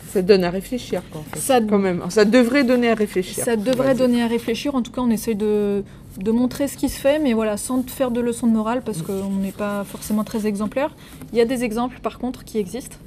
[0.09, 1.39] Ça donne à réfléchir, en fait.
[1.39, 2.03] Ça- quand même.
[2.09, 3.43] Ça devrait donner à réfléchir.
[3.43, 4.75] Ça devrait donner à réfléchir.
[4.75, 5.83] En tout cas, on essaye de,
[6.17, 9.01] de montrer ce qui se fait, mais voilà, sans faire de leçons de morale, parce
[9.01, 10.95] qu'on n'est pas forcément très exemplaire.
[11.33, 12.97] Il y a des exemples, par contre, qui existent.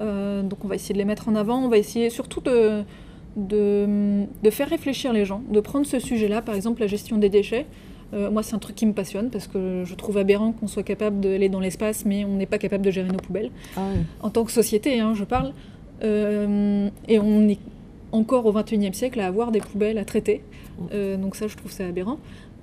[0.00, 1.58] Euh, donc on va essayer de les mettre en avant.
[1.64, 2.82] On va essayer surtout de,
[3.36, 7.28] de, de faire réfléchir les gens, de prendre ce sujet-là, par exemple la gestion des
[7.28, 7.66] déchets.
[8.14, 10.82] Euh, moi, c'est un truc qui me passionne parce que je trouve aberrant qu'on soit
[10.84, 13.50] capable d'aller dans l'espace, mais on n'est pas capable de gérer nos poubelles.
[13.76, 14.00] Ah oui.
[14.20, 15.52] En tant que société, hein, je parle.
[16.04, 17.58] Euh, et on est
[18.12, 20.42] encore au XXIe siècle à avoir des poubelles à traiter.
[20.92, 22.18] Euh, donc ça, je trouve ça aberrant.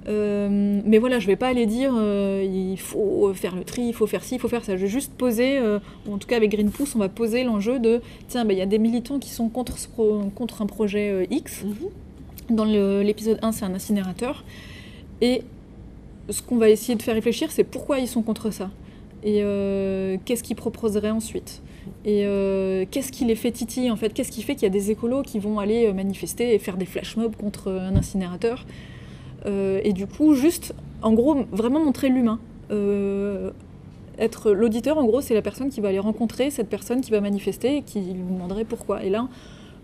[0.07, 3.93] Euh, mais voilà, je vais pas aller dire euh, il faut faire le tri, il
[3.93, 4.75] faut faire ci, il faut faire ça.
[4.75, 7.79] Je vais juste poser, euh, ou en tout cas avec Greenpeace, on va poser l'enjeu
[7.79, 10.65] de tiens, ben, il y a des militants qui sont contre, ce pro- contre un
[10.65, 11.63] projet X.
[12.49, 14.43] Dans le- l'épisode 1, c'est un incinérateur.
[15.23, 15.41] Et
[16.29, 18.69] ce qu'on va essayer de faire réfléchir, c'est pourquoi ils sont contre ça.
[19.23, 21.61] Et euh, qu'est-ce qu'ils proposeraient ensuite
[22.03, 24.69] Et euh, qu'est-ce qui les fait titiller en fait Qu'est-ce qui fait qu'il y a
[24.69, 28.65] des écolos qui vont aller euh, manifester et faire des flash mobs contre un incinérateur
[29.45, 32.39] Et du coup, juste, en gros, vraiment montrer l'humain.
[34.19, 37.21] Être l'auditeur, en gros, c'est la personne qui va aller rencontrer cette personne qui va
[37.21, 39.03] manifester et qui lui demanderait pourquoi.
[39.05, 39.29] Et là,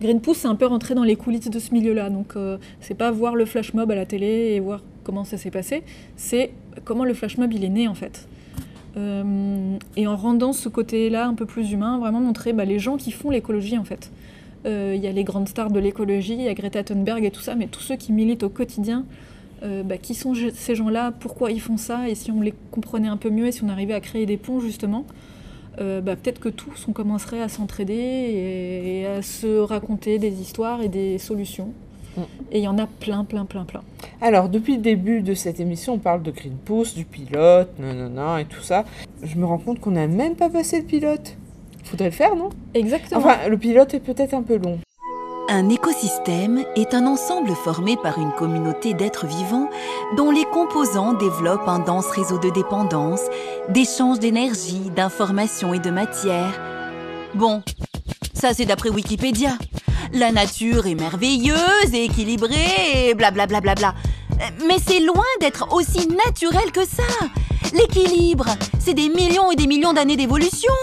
[0.01, 2.09] Greenpeace, c'est un peu rentré dans les coulisses de ce milieu-là.
[2.09, 5.37] Donc, euh, c'est pas voir le flash mob à la télé et voir comment ça
[5.37, 5.83] s'est passé,
[6.15, 6.51] c'est
[6.85, 8.27] comment le flash mob il est né en fait.
[8.97, 12.97] Euh, et en rendant ce côté-là un peu plus humain, vraiment montrer bah, les gens
[12.97, 14.11] qui font l'écologie en fait.
[14.65, 17.31] Euh, Il y a les grandes stars de l'écologie, il y a Greta Thunberg et
[17.31, 19.05] tout ça, mais tous ceux qui militent au quotidien
[19.63, 23.07] euh, bah, qui sont ces gens-là, pourquoi ils font ça, et si on les comprenait
[23.07, 25.05] un peu mieux et si on arrivait à créer des ponts justement,
[25.79, 30.41] euh, bah, peut-être que tous on commencerait à s'entraider et, et à se raconter des
[30.41, 31.73] histoires et des solutions.
[32.17, 32.21] Mm.
[32.51, 33.81] Et il y en a plein, plein, plein, plein.
[34.21, 38.45] Alors, depuis le début de cette émission, on parle de Greenpeace, du pilote, nanana, et
[38.45, 38.85] tout ça.
[39.23, 41.37] Je me rends compte qu'on n'a même pas passé le pilote.
[41.83, 42.49] Faudrait le faire, non?
[42.73, 43.21] Exactement.
[43.21, 44.79] Enfin, le pilote est peut-être un peu long.
[45.51, 49.67] Un écosystème est un ensemble formé par une communauté d'êtres vivants
[50.15, 53.21] dont les composants développent un dense réseau de dépendance,
[53.67, 56.53] d'échanges d'énergie, d'informations et de matière.
[57.33, 57.63] Bon,
[58.31, 59.57] ça c'est d'après Wikipédia.
[60.13, 63.59] La nature est merveilleuse équilibrée et blablabla.
[63.59, 64.49] Bla bla bla.
[64.67, 67.25] Mais c'est loin d'être aussi naturel que ça.
[67.73, 68.45] L'équilibre,
[68.77, 70.73] c'est des millions et des millions d'années d'évolution.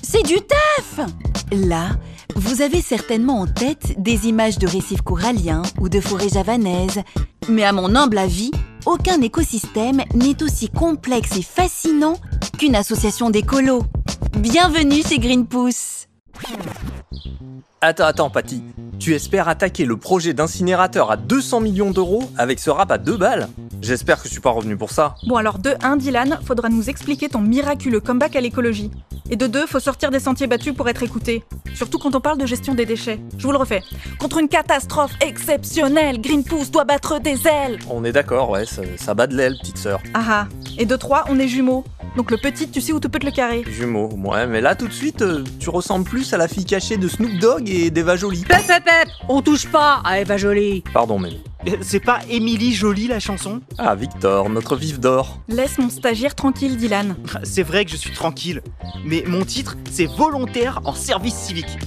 [0.00, 1.08] C'est du taf.
[1.50, 1.88] Là,
[2.36, 7.00] vous avez certainement en tête des images de récifs coralliens ou de forêts javanaises.
[7.48, 8.50] Mais à mon humble avis,
[8.86, 12.14] aucun écosystème n'est aussi complexe et fascinant
[12.58, 13.82] qu'une association d'écolos.
[14.38, 16.08] Bienvenue chez Greenpeace.
[17.84, 18.62] Attends, attends, Patty.
[19.00, 23.16] Tu espères attaquer le projet d'incinérateur à 200 millions d'euros avec ce rap à deux
[23.16, 23.48] balles?
[23.80, 25.16] J'espère que je suis pas revenu pour ça.
[25.26, 28.92] Bon alors de 1, Dylan, faudra nous expliquer ton miraculeux comeback à l'écologie.
[29.30, 31.42] Et de 2, faut sortir des sentiers battus pour être écouté.
[31.74, 33.18] Surtout quand on parle de gestion des déchets.
[33.36, 33.82] Je vous le refais.
[34.20, 37.80] Contre une catastrophe exceptionnelle, Greenpeace doit battre des ailes.
[37.90, 40.00] On est d'accord, ouais, ça, ça bat de l'aile, petite sœur.
[40.14, 40.46] Ah ah.
[40.78, 41.82] Et de 3, on est jumeaux.
[42.16, 43.64] Donc le petit, tu sais où tu peux te le carrer.
[43.66, 46.98] Jumeaux, ouais, mais là tout de suite, euh, tu ressembles plus à la fille cachée
[46.98, 48.44] de Snoop Dogg et d'Eva Jolie.
[48.44, 51.30] Pep, pep, pep On touche pas à Eva Jolie Pardon, mais.
[51.80, 53.60] C'est pas Émilie Jolie la chanson?
[53.78, 55.38] Ah, Victor, notre vif d'or.
[55.48, 57.16] Laisse mon stagiaire tranquille, Dylan.
[57.44, 58.62] C'est vrai que je suis tranquille,
[59.04, 61.78] mais mon titre, c'est volontaire en service civique.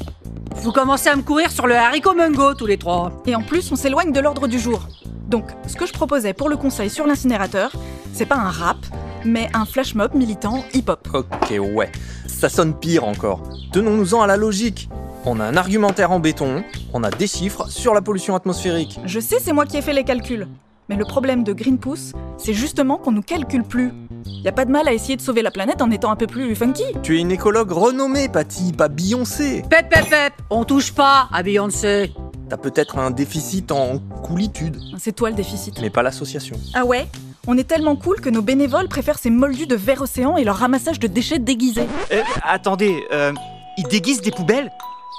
[0.55, 3.11] Vous commencez à me courir sur le haricot mungo tous les trois.
[3.27, 4.87] Et en plus, on s'éloigne de l'ordre du jour.
[5.27, 7.73] Donc, ce que je proposais pour le conseil sur l'incinérateur,
[8.13, 8.77] c'est pas un rap,
[9.25, 11.07] mais un flash mob militant hip-hop.
[11.13, 11.91] Ok, ouais.
[12.27, 13.41] Ça sonne pire encore.
[13.73, 14.89] Tenons-nous-en à la logique.
[15.25, 16.63] On a un argumentaire en béton,
[16.93, 18.99] on a des chiffres sur la pollution atmosphérique.
[19.05, 20.47] Je sais, c'est moi qui ai fait les calculs.
[20.87, 23.91] Mais le problème de Greenpeace, c'est justement qu'on nous calcule plus.
[24.27, 26.27] Y a pas de mal à essayer de sauver la planète en étant un peu
[26.27, 26.83] plus funky.
[27.01, 29.63] Tu es une écologue renommée, Patty, pas Beyoncé.
[29.67, 32.13] Pep, pep, pep On touche pas à Beyoncé
[32.47, 35.81] T'as peut-être un déficit en coolitude, C'est toi le déficit.
[35.81, 36.55] mais pas l'association.
[36.75, 37.07] Ah ouais?
[37.47, 40.55] On est tellement cool que nos bénévoles préfèrent ces moldus de verre océan et leur
[40.57, 41.87] ramassage de déchets déguisés.
[42.11, 43.33] Euh, attendez, euh,
[43.77, 44.71] ils déguisent des poubelles?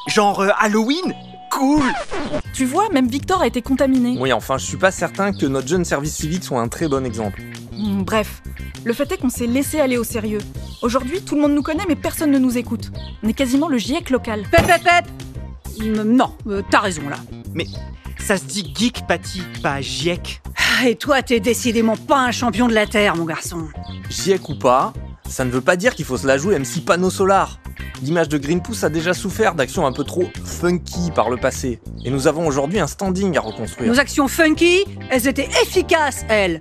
[0.08, 1.14] Genre euh, Halloween?
[1.52, 1.84] Cool
[2.52, 4.16] Tu vois, même Victor a été contaminé.
[4.18, 7.06] Oui, enfin, je suis pas certain que notre jeune service civique soit un très bon
[7.06, 7.40] exemple.
[7.72, 8.42] Hmm, bref,
[8.84, 10.40] le fait est qu'on s'est laissé aller au sérieux.
[10.82, 12.90] Aujourd'hui, tout le monde nous connaît, mais personne ne nous écoute.
[13.22, 14.42] On est quasiment le GIEC local.
[14.50, 15.35] Pep, pep, pep Mm,
[15.84, 17.16] Non, euh, t'as raison là.
[17.54, 17.66] Mais
[18.18, 20.40] ça se dit geek, Patty, pas GIEC.
[20.80, 23.68] Ah, Et toi, t'es décidément pas un champion de la Terre, mon garçon.
[24.10, 24.92] GIEC ou pas,
[25.28, 27.58] ça ne veut pas dire qu'il faut se la jouer MC panneau solar.
[28.02, 31.80] L'image de Greenpeace a déjà souffert d'actions un peu trop funky par le passé.
[32.04, 33.90] Et nous avons aujourd'hui un standing à reconstruire.
[33.90, 36.60] Nos actions funky, elles étaient efficaces, elles.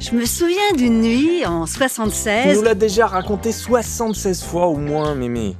[0.00, 2.56] Je me souviens d'une nuit en Tu 76.
[2.56, 5.56] nous l'as déjà raconté 76 fois au moins, mémé.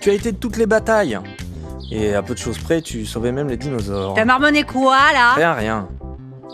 [0.00, 1.18] Tu as été de toutes les batailles.
[1.90, 4.14] Et à peu de choses près, tu sauvais même les dinosaures.
[4.14, 5.34] T'as marmonné quoi là?
[5.34, 5.88] Rien, rien.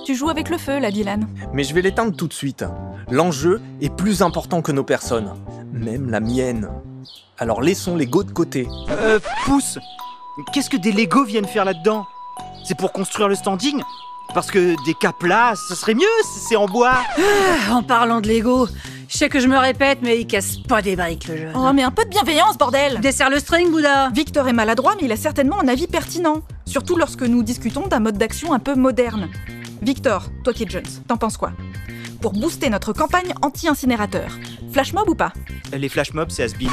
[0.05, 1.27] Tu joues avec le feu, là, Dylan.
[1.53, 2.65] Mais je vais l'éteindre tout de suite.
[3.11, 5.35] L'enjeu est plus important que nos personnes.
[5.73, 6.69] Même la mienne.
[7.39, 8.67] Alors laissons l'ego de côté.
[8.91, 9.79] Euh, pouce
[10.53, 12.05] Qu'est-ce que des Lego viennent faire là-dedans?
[12.65, 13.81] C'est pour construire le standing?
[14.35, 16.95] Parce que des cas plats, ce serait mieux si c'est en bois
[17.69, 18.69] Ah, En parlant de Lego,
[19.09, 21.49] je sais que je me répète, mais il casse pas des briques le jeu.
[21.55, 25.07] Oh, mais un peu de bienveillance, bordel Desserre le string, Bouddha Victor est maladroit, mais
[25.07, 26.43] il a certainement un avis pertinent.
[26.65, 29.29] Surtout lorsque nous discutons d'un mode d'action un peu moderne.
[29.83, 31.53] Victor, toi qui es Jones, t'en penses quoi?
[32.21, 34.31] Pour booster notre campagne anti-incinérateur,
[34.73, 35.33] flash mob ou pas?
[35.73, 36.71] Les flash mobs, c'est has-been.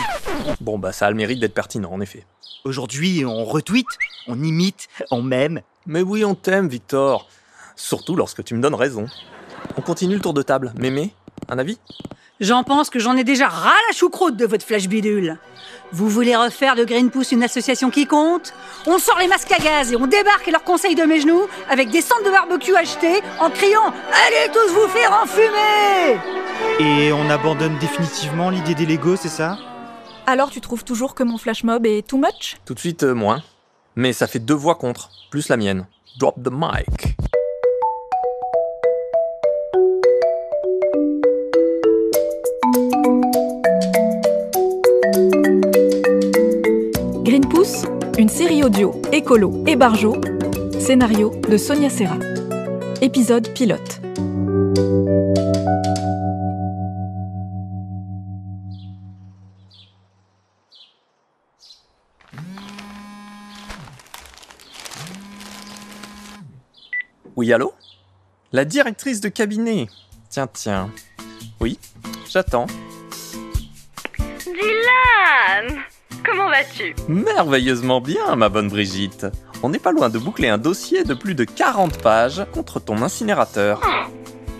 [0.62, 2.26] Bon, bah ça a le mérite d'être pertinent, en effet.
[2.64, 3.88] Aujourd'hui, on retweet,
[4.28, 5.62] on imite, on m'aime.
[5.86, 7.28] Mais oui, on t'aime, Victor.
[7.76, 9.08] Surtout lorsque tu me donnes raison.
[9.78, 10.74] On continue le tour de table.
[10.78, 11.14] Mémé,
[11.50, 11.78] un avis?
[12.40, 15.38] J'en pense que j'en ai déjà ras la choucroute de votre flash bidule.
[15.92, 18.54] Vous voulez refaire de Greenpeace une association qui compte?
[18.88, 21.44] On sort les masques à gaz et on débarque à leur conseil de mes genoux
[21.70, 23.94] avec des cendres de barbecue achetées en criant
[24.26, 26.20] Allez tous vous faire enfumer
[26.80, 29.58] Et on abandonne définitivement l'idée des Lego, c'est ça?
[30.26, 32.58] Alors tu trouves toujours que mon flash mob est too much?
[32.66, 33.44] Tout de suite, euh, moins.
[33.96, 35.86] Mais ça fait deux voix contre, plus la mienne.
[36.18, 37.16] Drop the mic.
[48.24, 50.16] une série audio écolo et barjo,
[50.80, 52.18] scénario de Sonia Serra.
[53.02, 54.00] Épisode pilote.
[67.36, 67.74] Oui, allô?
[68.54, 69.88] La directrice de cabinet
[70.30, 70.90] Tiens, tiens.
[71.60, 71.78] Oui,
[72.32, 72.68] j'attends.
[76.34, 76.96] Comment vas-tu?
[77.08, 79.28] Merveilleusement bien, ma bonne Brigitte.
[79.62, 83.04] On n'est pas loin de boucler un dossier de plus de 40 pages contre ton
[83.04, 83.80] incinérateur.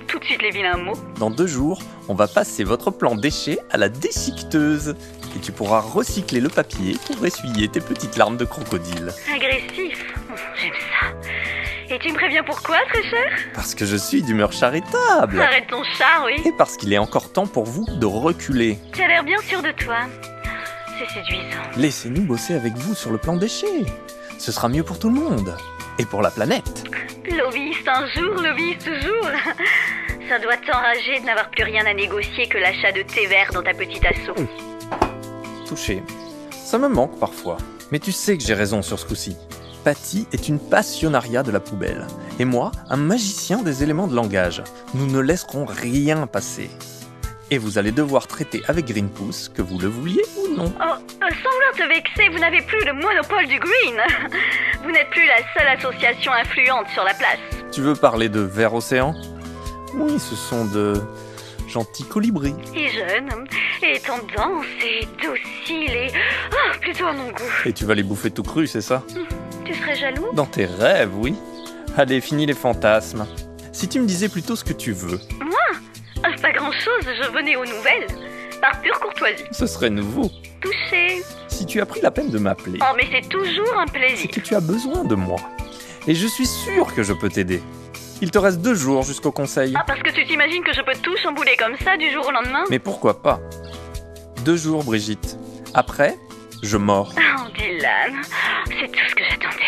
[0.08, 0.94] Tout de suite les vilains mots.
[1.18, 4.94] Dans deux jours, on va passer votre plan déchet à la déchiqueteuse.
[5.36, 9.12] Et tu pourras recycler le papier pour essuyer tes petites larmes de crocodile.
[9.36, 10.14] Agressif.
[10.62, 11.96] J'aime ça.
[11.96, 13.32] Et tu me préviens pourquoi, très cher?
[13.56, 15.42] Parce que je suis d'humeur charitable.
[15.42, 16.40] Arrête ton char, oui.
[16.46, 18.78] Et parce qu'il est encore temps pour vous de reculer.
[18.94, 20.02] Tu as l'air bien sûr de toi.
[21.00, 21.62] C'est séduisant.
[21.78, 23.86] Laissez-nous bosser avec vous sur le plan déchet.
[24.38, 25.56] Ce sera mieux pour tout le monde.
[26.00, 26.84] Et pour la planète.
[27.30, 29.28] Lobbyiste un jour, lobbyiste toujours.
[30.30, 33.62] Ça doit t'enrager de n'avoir plus rien à négocier que l'achat de thé vert dans
[33.62, 34.34] ta petite asso.
[35.68, 36.02] Touché.
[36.52, 37.58] Ça me manque parfois.
[37.92, 39.36] Mais tu sais que j'ai raison sur ce coup-ci.
[39.84, 42.08] Patty est une passionnariat de la poubelle.
[42.40, 44.64] Et moi, un magicien des éléments de langage.
[44.94, 46.70] Nous ne laisserons rien passer.
[47.54, 50.74] Et vous allez devoir traiter avec Greenpeace, que vous le vouliez ou non.
[50.76, 53.96] Oh, euh, sans vouloir te vexer, vous n'avez plus le monopole du green.
[54.84, 57.38] Vous n'êtes plus la seule association influente sur la place.
[57.72, 59.14] Tu veux parler de Vert Océan?
[59.94, 60.96] Oui, ce sont de
[61.70, 62.56] gentils colibris.
[62.76, 63.30] Et jeune,
[63.84, 66.12] et tendance, et docile, et...
[66.52, 67.44] Oh, plutôt à mon goût.
[67.66, 69.04] Et tu vas les bouffer tout cru, c'est ça?
[69.64, 70.26] Tu serais jaloux?
[70.34, 71.36] Dans tes rêves, oui.
[71.96, 73.28] Allez, finis les fantasmes.
[73.72, 75.60] Si tu me disais plutôt ce que tu veux, Moi?
[76.24, 78.08] Ah, Pas grand-chose, je venais aux nouvelles.
[78.62, 79.44] Par pure courtoisie.
[79.52, 80.30] ce serait nouveau.
[80.62, 81.22] Touché.
[81.50, 84.30] Si tu as pris la peine de m'appeler, Oh, mais c'est toujours un plaisir.
[84.32, 85.36] que tu as besoin de moi.
[86.08, 87.62] Et je suis sûr que je peux t'aider.
[88.22, 89.74] Il te reste deux jours jusqu'au conseil.
[89.78, 92.32] Ah, parce que tu t'imagines que je peux tout chambouler comme ça du jour au
[92.32, 93.40] lendemain Mais pourquoi pas?
[94.46, 95.38] Deux jours, Brigitte.
[95.74, 96.16] Après,
[96.62, 97.14] je mords.
[97.18, 98.22] Oh, Dylan,
[98.68, 99.63] c'est tout ce que j'attendais.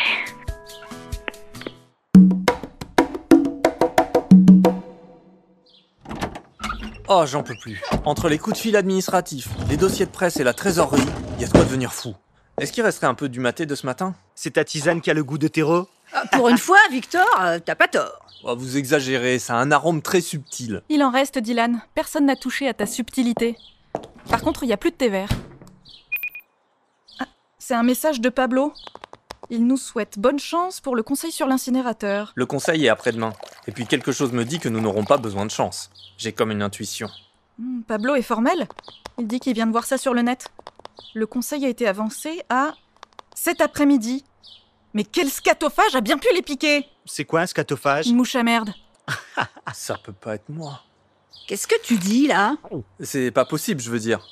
[7.07, 7.81] Oh, j'en peux plus.
[8.05, 11.01] Entre les coups de fil administratifs, les dossiers de presse et la trésorerie,
[11.35, 12.15] il y a de quoi devenir fou.
[12.59, 14.15] Est-ce qu'il resterait un peu du maté de ce matin?
[14.33, 17.59] C'est ta tisane qui a le goût de terreau Ah, Pour une fois, Victor, euh,
[17.63, 18.25] t'as pas tort.
[18.43, 20.81] Oh, Vous exagérez, ça a un arôme très subtil.
[20.89, 21.81] Il en reste, Dylan.
[21.93, 23.55] Personne n'a touché à ta subtilité.
[24.29, 25.29] Par contre, il n'y a plus de thé vert.
[27.19, 27.25] Ah,
[27.59, 28.73] c'est un message de Pablo?
[29.49, 32.31] Il nous souhaite bonne chance pour le conseil sur l'incinérateur.
[32.35, 33.33] Le conseil est après-demain.
[33.67, 35.91] Et puis quelque chose me dit que nous n'aurons pas besoin de chance.
[36.17, 37.09] J'ai comme une intuition.
[37.59, 38.67] Hmm, Pablo est formel.
[39.19, 40.47] Il dit qu'il vient de voir ça sur le net.
[41.13, 42.73] Le conseil a été avancé à
[43.35, 44.25] cet après-midi.
[44.93, 48.43] Mais quel scatophage a bien pu les piquer C'est quoi un scatophage Une mouche à
[48.43, 48.73] merde.
[49.73, 50.81] Ça peut pas être moi.
[51.47, 52.55] Qu'est-ce que tu dis là?
[52.99, 54.25] C'est pas possible, je veux dire.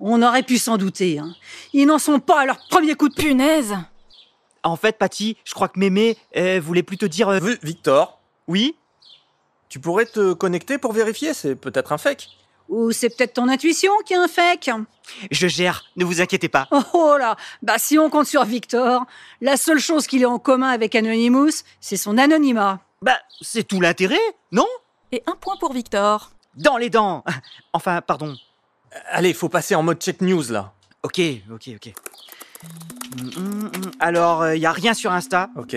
[0.00, 1.18] On aurait pu s'en douter.
[1.18, 1.34] Hein.
[1.72, 3.28] Ils n'en sont pas à leur premier coup de pu.
[3.28, 3.76] Punaise
[4.66, 7.28] En fait, Patty, je crois que Mémé euh, voulait plutôt dire...
[7.28, 8.76] euh, Vi- Victor, Oui
[9.68, 12.28] tu pourrais te connecter pour vérifier, c'est peut-être un fake.
[12.68, 14.70] Ou c'est peut-être ton intuition qui est un fake
[15.32, 16.68] Je gère, ne vous inquiétez pas.
[16.70, 19.04] Oh, oh là Bah si on compte sur Victor,
[19.40, 22.78] la seule chose qu'il ait en commun avec Anonymous, c'est son anonymat.
[23.02, 24.20] Bah, c'est tout l'intérêt,
[24.52, 24.66] non?
[25.10, 26.30] Et un point pour Victor.
[26.54, 27.24] Dans les dents
[27.72, 28.36] Enfin, pardon.
[29.10, 30.72] Allez, faut passer en mode check news là.
[31.02, 31.20] Ok,
[31.52, 31.92] ok, ok.
[34.00, 35.76] Alors, il y a rien sur Insta, Ok,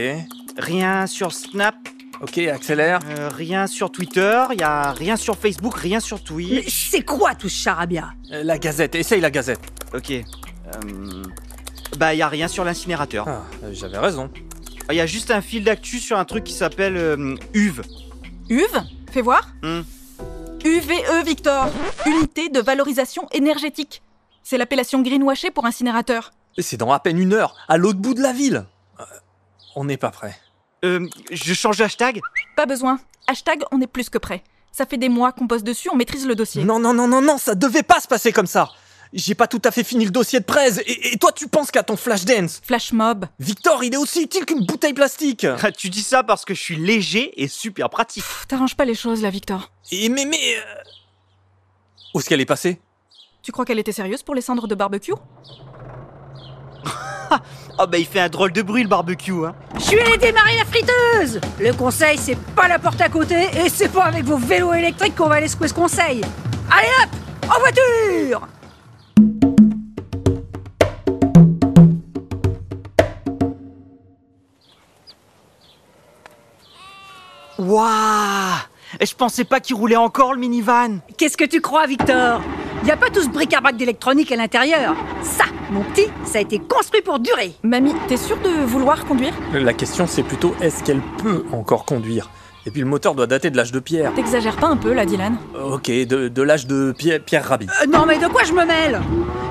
[0.58, 1.76] rien sur Snap,
[2.22, 3.00] ok, accélère.
[3.06, 6.90] euh, rien sur Twitter, il y a rien sur Facebook, rien sur Mais Twitch.
[6.92, 8.10] c'est quoi tout ce charabia?
[8.32, 9.62] Euh, La gazette, essaye la gazette.
[9.94, 10.12] Ok.
[10.12, 10.24] euh,
[11.98, 13.26] bah, il y a rien sur l'incinérateur.
[13.28, 14.30] Ah, euh, j'avais raison.
[14.90, 17.82] Il y a juste un fil d'actu sur un truc qui s'appelle euh, UV.
[18.50, 18.68] UV
[19.12, 19.48] Fais voir.
[19.64, 19.82] Hmm.
[20.66, 21.68] UVE, Victor.
[22.06, 24.02] Unité de valorisation énergétique.
[24.44, 26.32] C'est l'appellation greenwashée pour incinérateur.
[26.58, 28.66] Et c'est dans à peine une heure, à l'autre bout de la ville.
[29.00, 29.04] Euh,
[29.76, 30.38] on n'est pas prêt.
[30.84, 32.22] Euh, je change de hashtag?
[32.56, 33.00] Pas besoin.
[33.28, 34.44] Hashtag, on est plus que prêt.
[34.72, 36.64] Ça fait des mois qu'on bosse dessus, on maîtrise le dossier.
[36.64, 38.70] Non, non, non, non, non, ça devait pas se passer comme ça.
[39.12, 40.80] J'ai pas tout à fait fini le dossier de presse.
[40.86, 43.26] Et, et toi, tu penses qu'à ton flash dance Flash mob.
[43.40, 45.48] Victor, il est aussi utile qu'une bouteille plastique.
[45.64, 48.24] Ah, Tu dis ça parce que je suis léger et super pratique.
[48.24, 49.72] Pff, T'arranges pas les choses là, Victor.
[49.92, 50.38] Et mais, mais.
[50.58, 50.62] euh,
[52.14, 52.80] Où est-ce qu'elle est passée?
[53.42, 55.14] Tu crois qu'elle était sérieuse pour les cendres de barbecue?
[57.82, 59.56] Oh bah il fait un drôle de bruit le barbecue, hein.
[59.76, 61.40] Je suis allé démarrer la friteuse.
[61.60, 65.16] Le conseil, c'est pas la porte à côté, et c'est pas avec vos vélos électriques
[65.16, 66.22] qu'on va aller secouer ce conseil.
[66.70, 67.10] Allez hop
[67.56, 68.48] En voiture.
[77.58, 78.58] Waouh
[79.02, 81.00] Je pensais pas qu'il roulait encore le minivan.
[81.18, 82.42] Qu'est-ce que tu crois, Victor?
[82.86, 86.60] Y a pas tout ce bric-à-brac d'électronique à l'intérieur Ça, Mon petit, ça a été
[86.60, 87.54] construit pour durer.
[87.64, 89.34] Mamie, t'es sûre de vouloir conduire?
[89.54, 92.30] La question c'est plutôt est-ce qu'elle peut encore conduire?
[92.66, 94.14] Et puis le moteur doit dater de l'âge de pierre.
[94.14, 95.38] T'exagères pas un peu là, Dylan?
[95.64, 97.68] Ok, de, de l'âge de Pierre, Pierre Rabhi.
[97.82, 99.00] Euh, non mais de quoi je me mêle?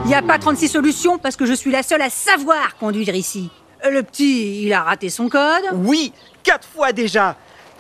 [0.04, 3.14] Il y a pas 36 solutions parce que je suis la seule à savoir conduire
[3.14, 3.50] ici.
[3.84, 5.64] Euh, Le petit, il a raté son code.
[5.74, 6.12] Oui,
[6.42, 7.36] quatre fois déjà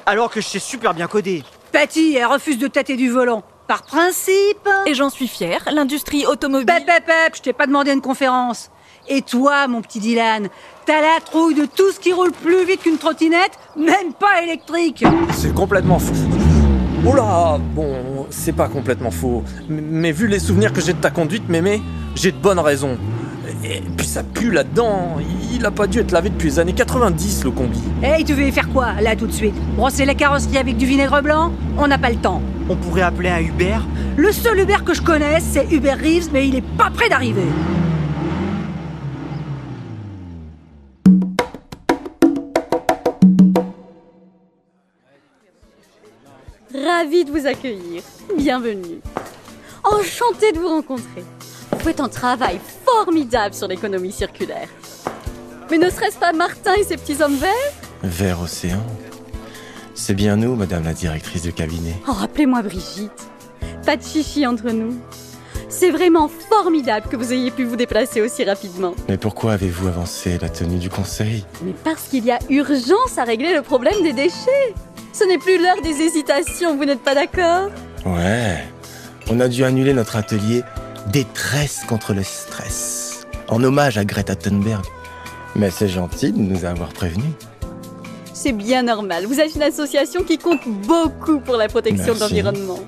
[0.06, 1.42] Alors que je sais super bien coder.
[1.72, 3.42] Patty, elle refuse de tâter du volant.
[3.68, 4.66] Par principe.
[4.86, 6.66] Et j'en suis fière, l'industrie automobile.
[6.66, 8.70] Pep, pep, pep, je t'ai pas demandé une conférence.
[9.08, 10.48] Et toi, mon petit Dylan,
[10.86, 15.04] t'as la trouille de tout ce qui roule plus vite qu'une trottinette, même pas électrique.
[15.32, 16.14] C'est complètement faux.
[17.06, 19.44] Oh là Bon, c'est pas complètement faux.
[19.68, 21.82] M- Mais vu les souvenirs que j'ai de ta conduite, mémé,
[22.14, 22.96] j'ai de bonnes raisons.
[23.64, 25.16] Et puis ça pue là-dedans.
[25.52, 27.80] Il a pas dû être lavé depuis les années 90, le combi.
[28.02, 29.54] Hey, tu veux y faire quoi, là, tout de suite?
[29.76, 31.52] Brosser la carrosserie avec du vinaigre blanc?
[31.76, 32.40] On n'a pas le temps.
[32.70, 33.78] On pourrait appeler un Uber
[34.16, 37.46] Le seul Uber que je connaisse, c'est Uber Reeves, mais il est pas prêt d'arriver.
[46.74, 48.02] Ravie de vous accueillir.
[48.36, 49.00] Bienvenue.
[49.84, 51.24] Enchantée de vous rencontrer.
[51.72, 54.68] Vous faites un travail formidable sur l'économie circulaire.
[55.70, 57.72] Mais ne serait-ce pas Martin et ses petits hommes verts?
[58.02, 58.84] Vert océan.
[60.00, 61.92] C'est bien nous, madame la directrice de cabinet.
[62.06, 63.10] Oh, rappelez-moi Brigitte.
[63.84, 64.96] Pas de chichi entre nous.
[65.68, 68.94] C'est vraiment formidable que vous ayez pu vous déplacer aussi rapidement.
[69.08, 71.44] Mais pourquoi avez-vous avancé la tenue du conseil?
[71.64, 74.72] Mais parce qu'il y a urgence à régler le problème des déchets.
[75.12, 77.68] Ce n'est plus l'heure des hésitations, vous n'êtes pas d'accord?
[78.06, 78.64] Ouais.
[79.28, 80.62] On a dû annuler notre atelier
[81.08, 83.26] Détresse contre le stress.
[83.48, 84.84] En hommage à Greta Thunberg.
[85.56, 87.34] Mais c'est gentil de nous avoir prévenus.
[88.40, 89.26] C'est bien normal.
[89.26, 92.78] Vous êtes une association qui compte beaucoup pour la protection de l'environnement.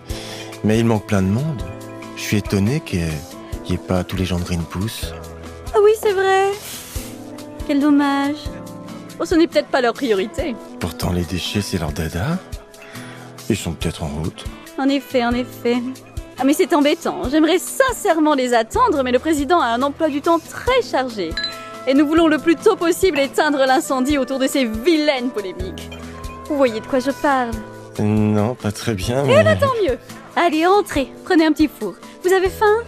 [0.62, 1.60] Mais il manque plein de monde.
[2.14, 3.00] Je suis étonné qu'il
[3.68, 5.12] n'y ait pas tous les gens de Greenpeace.
[5.74, 6.52] Ah oui, c'est vrai.
[7.66, 8.36] Quel dommage.
[9.18, 10.54] Bon, ce n'est peut-être pas leur priorité.
[10.78, 12.38] Pourtant, les déchets, c'est leur dada.
[13.48, 14.44] Ils sont peut-être en route.
[14.78, 15.78] En effet, en effet.
[16.38, 17.28] Ah mais c'est embêtant.
[17.28, 21.30] J'aimerais sincèrement les attendre, mais le président a un emploi du temps très chargé.
[21.86, 25.90] Et nous voulons le plus tôt possible éteindre l'incendie autour de ces vilaines polémiques.
[26.48, 27.50] Vous voyez de quoi je parle
[27.98, 29.98] Non, pas très bien, Eh ben tant mieux.
[30.36, 31.94] Allez, entrez, prenez un petit four.
[32.24, 32.84] Vous avez faim?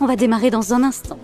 [0.00, 1.18] On va démarrer dans un instant.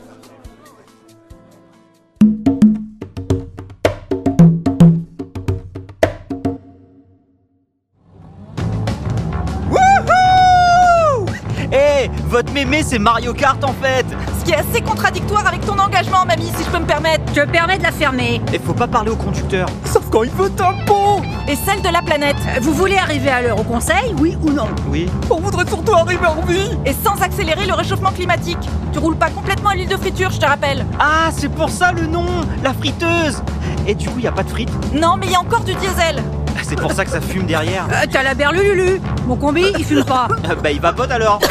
[9.92, 11.26] Wouhou
[11.72, 14.06] Eh, votre mémé, c'est Mario Kart en fait
[14.43, 17.22] Ce qui est assez contradictoire avec ton engagement, mamie, si je peux me permettre.
[17.32, 18.40] Je permets de la fermer.
[18.53, 19.68] Et faut pas parler au conducteur.
[19.84, 22.34] Sauf quand il veut un pont Et celle de la planète.
[22.49, 24.66] Euh, Vous voulez arriver à l'heure au conseil, oui ou non?
[24.88, 25.09] Oui.
[25.30, 28.59] On voudrait surtout arriver en vie Et sans accélérer le réchauffement climatique.
[28.93, 30.86] Tu roules pas complètement à l'huile de friture, je te rappelle.
[30.99, 32.26] Ah, c'est pour ça le nom
[32.64, 33.45] La friteuse
[33.86, 34.70] Et du coup, y a pas de frites?
[34.93, 36.20] Non, mais il y a encore du diesel.
[36.64, 37.86] C'est pour ça que ça fume derrière.
[37.93, 40.26] Euh, T'as la berlue, Lulu Mon combi, il fume pas.
[40.51, 41.38] Ah, bah, il vapote alors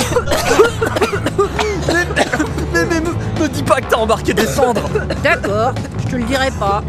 [1.88, 4.84] Mais, mais me, me dis pas que t'as embarqué des cendres
[5.24, 5.74] D'accord,
[6.04, 6.84] je te le dirai pas.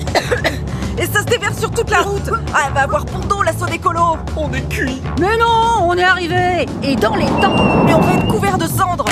[0.99, 2.31] Et ça se déverse sur toute la route.
[2.55, 4.19] Ah, elle va avoir pour dos l'assaut d'écolo.
[4.37, 8.13] On est cuit Mais non, on est arrivé Et dans les temps Mais on va
[8.15, 9.07] être couvert de cendres.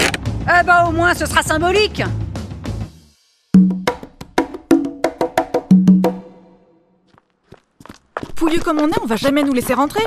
[0.47, 2.03] Eh bah au moins, ce sera symbolique
[8.35, 10.05] Pouilleux comme on est, on va jamais nous laisser rentrer.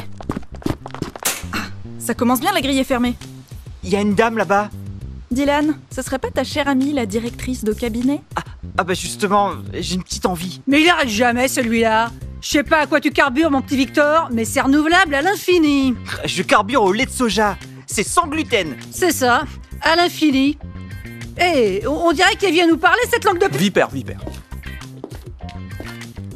[1.53, 1.57] Ah,
[1.99, 3.15] ça commence bien, la grille est fermée.
[3.83, 4.69] Y a une dame là-bas
[5.33, 8.21] Dylan, ce serait pas ta chère amie, la directrice de cabinet?
[8.77, 10.61] Ah bah justement, j'ai une petite envie.
[10.67, 12.11] Mais il arrête jamais, celui-là
[12.41, 15.95] Je sais pas à quoi tu carbures, mon petit Victor, mais c'est renouvelable à l'infini
[16.25, 17.57] Je carbure au lait de soja.
[17.87, 18.75] C'est sans gluten.
[18.91, 19.43] C'est ça,
[19.81, 20.57] à l'infini
[21.39, 23.47] Eh, on on dirait qu'elle vient nous parler, cette langue de...
[23.47, 24.19] p- Vipère, vipère.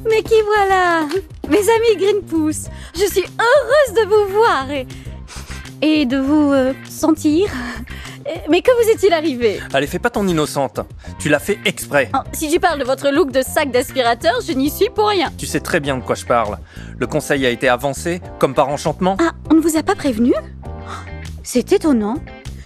[0.09, 1.07] Mais qui voilà?
[1.49, 4.85] Mes amis Greenpeace, je suis heureuse de vous voir et,
[5.81, 7.49] et de vous euh, sentir.
[8.49, 9.59] Mais que vous est-il arrivé?
[9.73, 10.81] Allez, fais pas ton innocente.
[11.19, 12.09] Tu l'as fait exprès.
[12.13, 15.31] Oh, Si tu parles de votre look de sac d'aspirateur, je n'y suis pour rien.
[15.37, 16.57] Tu sais très bien de quoi je parle.
[16.97, 19.15] Le conseil a été avancé, comme par enchantement.
[19.21, 20.33] Ah, on ne vous a pas prévenu?
[21.43, 22.15] C'est étonnant.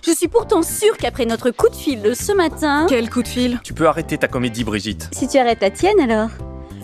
[0.04, 2.88] Je suis pourtant sûre qu'après notre coup de fil de ce matin...
[2.90, 3.60] Quel coup de fil?
[3.64, 5.10] Tu peux arrêter ta comédie, Brigitte.
[5.14, 6.30] Si tu arrêtes la tienne alors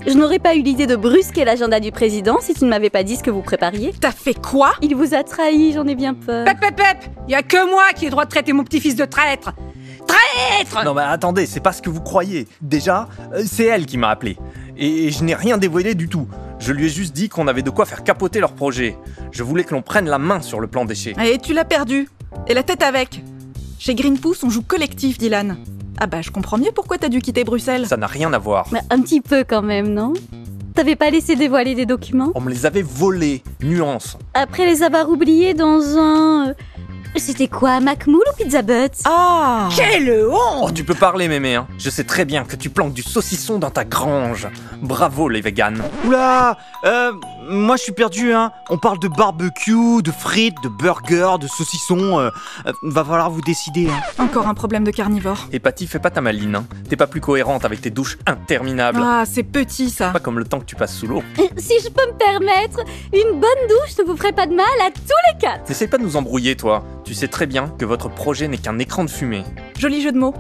[0.08, 3.04] Je n'aurais pas eu l'idée de brusquer l'agenda du président si tu ne m'avais pas
[3.04, 3.94] dit ce que vous prépariez.
[4.00, 4.72] T'as fait quoi?
[4.82, 6.46] Il vous a trahi, j'en ai bien peur.
[6.46, 6.98] Pep, pep, pep
[7.28, 9.52] Y a que moi qui ai droit de traiter mon petit-fils de traître
[10.08, 12.48] Traître Non mais attendez, c'est pas ce que vous croyez.
[12.62, 14.38] Déjà, euh, c'est elle qui m'a appelé.
[14.78, 16.30] Et je n'ai rien dévoilé du tout.
[16.60, 18.98] Je lui ai juste dit qu'on avait de quoi faire capoter leur projet.
[19.34, 21.16] Je voulais que l'on prenne la main sur le plan déchets.
[21.22, 22.08] Et tu l'as perdu.
[22.48, 23.24] Et la tête avec.
[23.78, 25.58] Chez Greenpeace, on joue collectif, Dylan.
[26.00, 27.88] Ah bah je comprends mieux pourquoi t'as dû quitter Bruxelles.
[27.88, 28.68] Ça n'a rien à voir.
[28.72, 30.14] Mais un petit peu quand même, non?
[30.76, 32.32] T'avais pas laissé dévoiler des documents?
[32.36, 33.42] On me les avait volés.
[33.64, 34.18] Nuance.
[34.36, 36.54] Après les avoir oubliés dans un...
[37.16, 38.92] euh, C'était quoi, Macmoul ou Pizza Butt?
[39.06, 41.68] Ah Quelle honte Oh, tu peux parler, mémé, hein.
[41.78, 44.48] Je sais très bien que tu planques du saucisson dans ta grange.
[44.82, 45.82] Bravo, les véganes.
[46.06, 47.12] Oula euh,
[47.50, 48.52] Moi je suis perdu, hein.
[48.70, 52.20] On parle de barbecue, de frites, de burgers, de saucissons.
[52.20, 52.30] euh,
[52.66, 53.88] euh, va falloir vous décider.
[53.90, 54.24] Hein.
[54.24, 55.48] Encore un problème de carnivore.
[55.52, 56.66] Et Patty, fais pas ta maline, hein.
[56.90, 59.00] T'es pas plus cohérente avec tes douches interminables.
[59.02, 60.10] Ah, c'est petit ça.
[60.10, 61.24] Pas comme le temps que tu passes sous l'eau.
[61.58, 62.80] Si je peux me permettre,
[63.14, 65.98] une bonne douche ne vous ferait pas de mal à tous les quatre N'essaye pas
[65.98, 66.84] de nous embrouiller, toi.
[67.08, 69.46] Tu sais très bien que votre projet n'est qu'un écran de fumée.
[69.80, 70.34] Joli jeu de mots.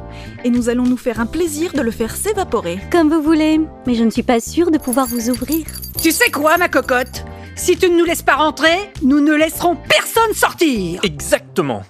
[0.44, 2.78] Et nous allons nous faire un plaisir de le faire s'évaporer.
[2.92, 5.66] Comme vous voulez, mais je ne suis pas sûre de pouvoir vous ouvrir.
[6.04, 7.24] Tu sais quoi, ma cocotte?
[7.56, 11.84] Si tu ne nous laisses pas rentrer, nous ne laisserons personne sortir Exactement.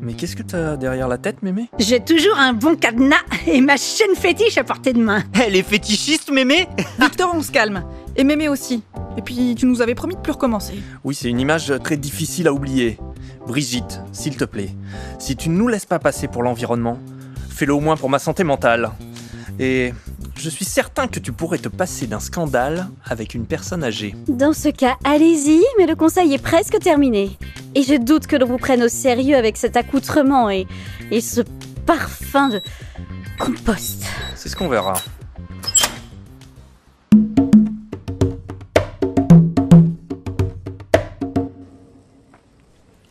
[0.00, 1.68] Mais qu'est-ce que t'as derrière la tête, mémé?
[1.78, 5.22] J'ai toujours un bon cadenas et ma chaîne fétiche à portée de main.
[5.44, 6.66] Elle est fétichiste, mémé?
[6.98, 7.84] Victor, on se calme.
[8.16, 8.82] Et Mémé aussi.
[9.16, 10.74] Et puis tu nous avais promis de plus recommencer.
[11.04, 12.98] Oui, c'est une image très difficile à oublier.
[13.48, 14.68] Brigitte, s'il te plaît,
[15.18, 16.98] si tu ne nous laisses pas passer pour l'environnement,
[17.48, 18.90] fais-le au moins pour ma santé mentale.
[19.58, 19.94] Et
[20.36, 24.14] je suis certain que tu pourrais te passer d'un scandale avec une personne âgée.
[24.28, 27.38] Dans ce cas, allez-y, mais le conseil est presque terminé.
[27.74, 30.66] Et je doute que l'on vous prenne au sérieux avec cet accoutrement et,
[31.10, 31.40] et ce
[31.86, 32.60] parfum de
[33.38, 34.04] compost.
[34.34, 34.92] C'est ce qu'on verra.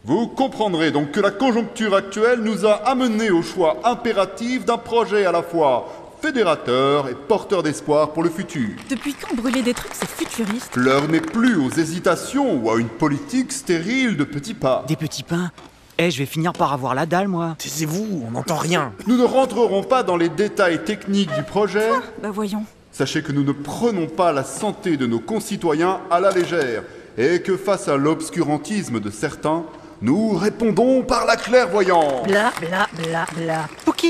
[0.08, 5.26] Vous comprendrez donc que la conjoncture actuelle nous a amené au choix impératif d'un projet
[5.26, 8.70] à la fois fédérateur et porteur d'espoir pour le futur.
[8.90, 10.78] Depuis quand brûler des trucs c'est futuriste?
[10.78, 14.86] L'heure n'est plus aux hésitations ou à une politique stérile de petits pas.
[14.88, 15.52] Des petits pains?
[15.98, 17.58] Eh, je vais finir par avoir la dalle, moi.
[17.60, 18.94] Taisez-vous, on n'entend rien.
[19.08, 21.90] Nous ne rentrerons pas dans les détails techniques du projet.
[22.24, 22.64] Bah voyons.
[22.94, 26.84] Sachez que nous ne prenons pas la santé de nos concitoyens à la légère
[27.18, 29.66] et que face à l'obscurantisme de certains,
[30.02, 32.24] nous répondons par la clairvoyance.
[32.28, 33.68] Bla bla bla bla.
[33.86, 34.06] Ok.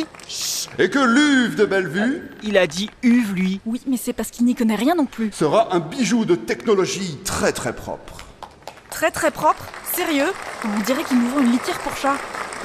[0.79, 3.61] Et que l'UV de Bellevue Il a dit uve, lui.
[3.65, 5.31] Oui, mais c'est parce qu'il n'y connaît rien non plus.
[5.31, 8.17] sera un bijou de technologie très très propre.
[8.89, 9.63] Très très propre.
[9.93, 10.31] Sérieux
[10.65, 12.15] On dirait qu'il nous vend une litière pour chat.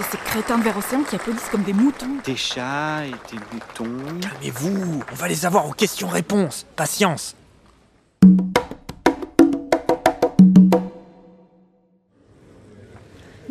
[0.01, 2.17] Et ces crétins de vers océan qui applaudissent comme des moutons.
[2.25, 4.19] Tes chats et tes boutons.
[4.21, 6.67] Calmez-vous, on va les avoir aux questions-réponses.
[6.75, 7.37] Patience.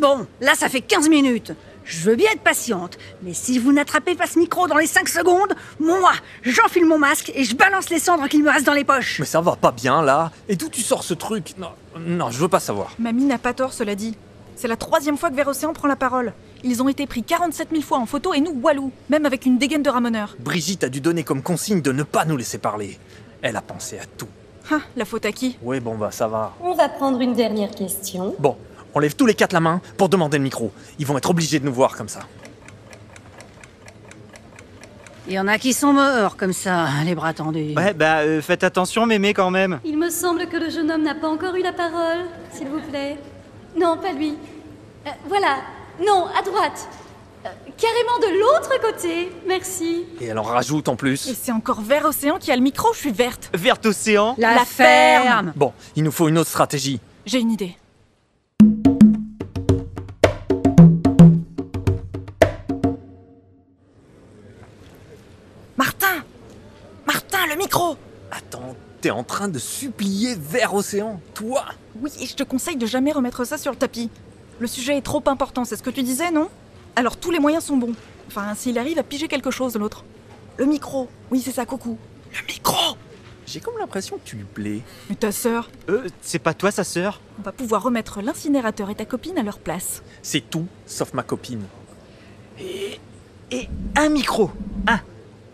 [0.02, 1.52] Bon, là ça fait 15 minutes.
[1.84, 5.08] Je veux bien être patiente, mais si vous n'attrapez pas ce micro dans les 5
[5.08, 6.10] secondes, moi,
[6.42, 9.20] j'enfile mon masque et je balance les cendres qu'il me reste dans les poches.
[9.20, 10.32] Mais ça va pas bien là.
[10.48, 11.54] Et d'où tu sors ce truc?
[11.56, 11.68] Non,
[12.00, 12.96] non, je veux pas savoir.
[12.98, 14.16] Mamie n'a pas tort, cela dit.
[14.56, 16.32] C'est la troisième fois que Vers Océan prend la parole.
[16.64, 19.56] Ils ont été pris 47 000 fois en photo et nous, walou, même avec une
[19.56, 20.34] dégaine de ramoneur.
[20.40, 22.98] Brigitte a dû donner comme consigne de ne pas nous laisser parler.
[23.40, 24.28] Elle a pensé à tout.
[24.70, 25.58] Ah, la faute à qui?
[25.62, 26.54] Oui, bon bah ça va.
[26.60, 28.34] On va prendre une dernière question.
[28.38, 28.56] Bon,
[28.94, 30.72] on lève tous les quatre la main pour demander le micro.
[30.98, 32.20] Ils vont être obligés de nous voir comme ça.
[35.28, 37.74] Il y en a qui sont morts comme ça, les bras tendus.
[37.76, 39.78] Ouais, bah euh, faites attention, mémé, quand même.
[39.84, 42.18] Il me semble que le jeune homme n'a pas encore eu la parole,
[42.52, 43.16] s'il vous plaît.
[43.78, 44.34] Non, pas lui.
[45.06, 45.58] Euh, voilà.
[46.04, 46.88] Non, à droite.
[47.46, 49.30] Euh, carrément de l'autre côté.
[49.46, 50.04] Merci.
[50.20, 51.34] Et elle en rajoute en Et plus.
[51.40, 53.48] c'est encore Vers Océan qui a le micro, je suis verte.
[53.54, 54.34] Verte océan.
[54.38, 55.24] La, La ferme.
[55.24, 55.52] ferme.
[55.54, 57.00] Bon, il nous faut une autre stratégie.
[57.26, 57.76] J'ai une idée.
[69.02, 71.64] T'es en train de supplier vers océan, toi
[72.00, 74.08] Oui, et je te conseille de jamais remettre ça sur le tapis.
[74.60, 76.48] Le sujet est trop important, c'est ce que tu disais, non?
[76.94, 77.94] Alors tous les moyens sont bons.
[78.28, 80.04] Enfin, s'il arrive à piger quelque chose, l'autre.
[80.56, 81.98] Le micro, oui, c'est ça, coucou.
[82.32, 82.96] Le micro
[83.44, 84.80] J'ai comme l'impression que tu lui plais.
[85.10, 87.20] Mais ta sœur, Euh, c'est pas toi, sa sœur?
[87.40, 90.02] On va pouvoir remettre l'incinérateur et ta copine à leur place.
[90.22, 91.64] C'est tout, sauf ma copine.
[92.60, 94.50] Et un micro.
[94.86, 95.00] Un.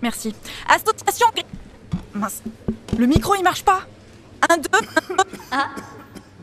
[0.03, 0.35] Merci.
[0.69, 1.27] Association.
[2.19, 2.43] Mince.
[2.99, 3.81] Le micro, il marche pas.
[4.49, 4.69] Un, deux.
[5.53, 5.69] Ah,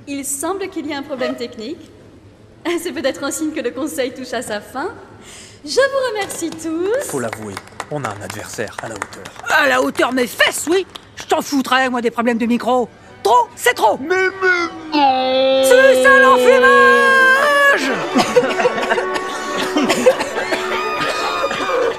[0.07, 1.91] il semble qu'il y a un problème technique.
[2.81, 4.89] C'est peut-être un signe que le conseil touche à sa fin.
[5.63, 7.05] Je vous remercie tous.
[7.09, 7.53] Faut l'avouer,
[7.91, 9.23] on a un adversaire à la hauteur.
[9.49, 12.89] À la hauteur de mes fesses, oui Je t'en foutrais, moi, des problèmes de micro.
[13.23, 17.91] Trop, c'est trop Mais mais C'est ça l'enfumage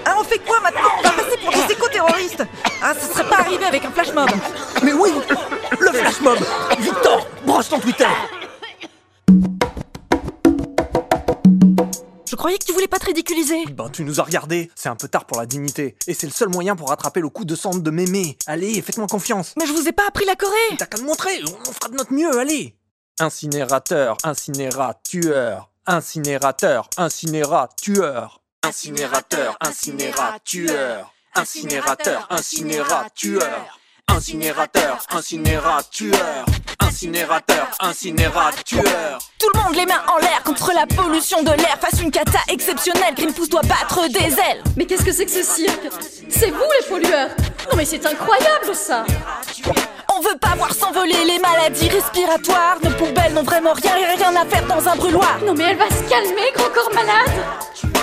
[0.05, 0.89] Ah, on fait quoi maintenant?
[0.99, 2.43] On va passer pour des éco-terroristes.
[2.83, 4.29] Ah, ce serait pas arrivé avec un flash mob.
[4.83, 5.11] Mais oui
[5.81, 6.39] Le flash mob
[6.79, 8.07] Victor Branche ton Twitter
[12.29, 13.64] Je croyais que tu voulais pas te ridiculiser.
[13.72, 15.97] Ben, tu nous as regardé, c'est un peu tard pour la dignité.
[16.07, 18.37] Et c'est le seul moyen pour rattraper le coup de sang de mémé.
[18.47, 19.55] Allez, faites-moi confiance.
[19.59, 20.77] Mais je vous ai pas appris la Corée.
[20.79, 22.77] T'as qu'à me montrer, on fera de notre mieux, allez.
[23.18, 25.70] Incinérateur, incinéra, tueur.
[25.87, 28.43] Incinérateur, incinéra, tueur.
[28.64, 31.12] Incinérateur, incinéra, tueur.
[31.37, 33.78] Incinérateur, incinéra, tueur.
[34.09, 36.47] Incinérateur, incinéra, tueur.
[36.80, 39.18] Incinérateur, incinéra, tueur.
[39.39, 41.76] Tout le monde les mains en l'air contre la pollution de l'air.
[41.78, 44.62] Face une cata exceptionnelle, Greenpeace doit battre des ailes.
[44.76, 45.89] Mais qu'est-ce que c'est que ce cirque?
[46.30, 47.30] C'est vous les pollueurs
[47.70, 49.05] Non mais c'est incroyable ça
[50.17, 52.79] On veut pas voir s'envoler les maladies respiratoires.
[52.83, 55.39] Nos poubelles n'ont vraiment rien, rien à faire dans un brûloir.
[55.45, 57.31] Non mais elle va se calmer, grand corps malade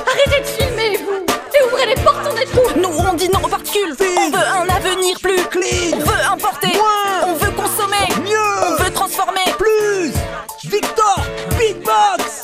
[0.05, 3.39] Arrêtez de filmer, vous Et ouvrez les portes, on est tout Nous on dit non
[3.43, 3.95] aux particules.
[3.99, 5.97] On veut un avenir plus clean.
[5.97, 6.77] On veut importer.
[7.25, 8.07] On veut consommer.
[8.23, 8.37] Mieux.
[8.67, 9.51] On veut transformer.
[9.57, 10.13] Plus.
[10.65, 11.17] Victor,
[11.57, 12.43] beatbox.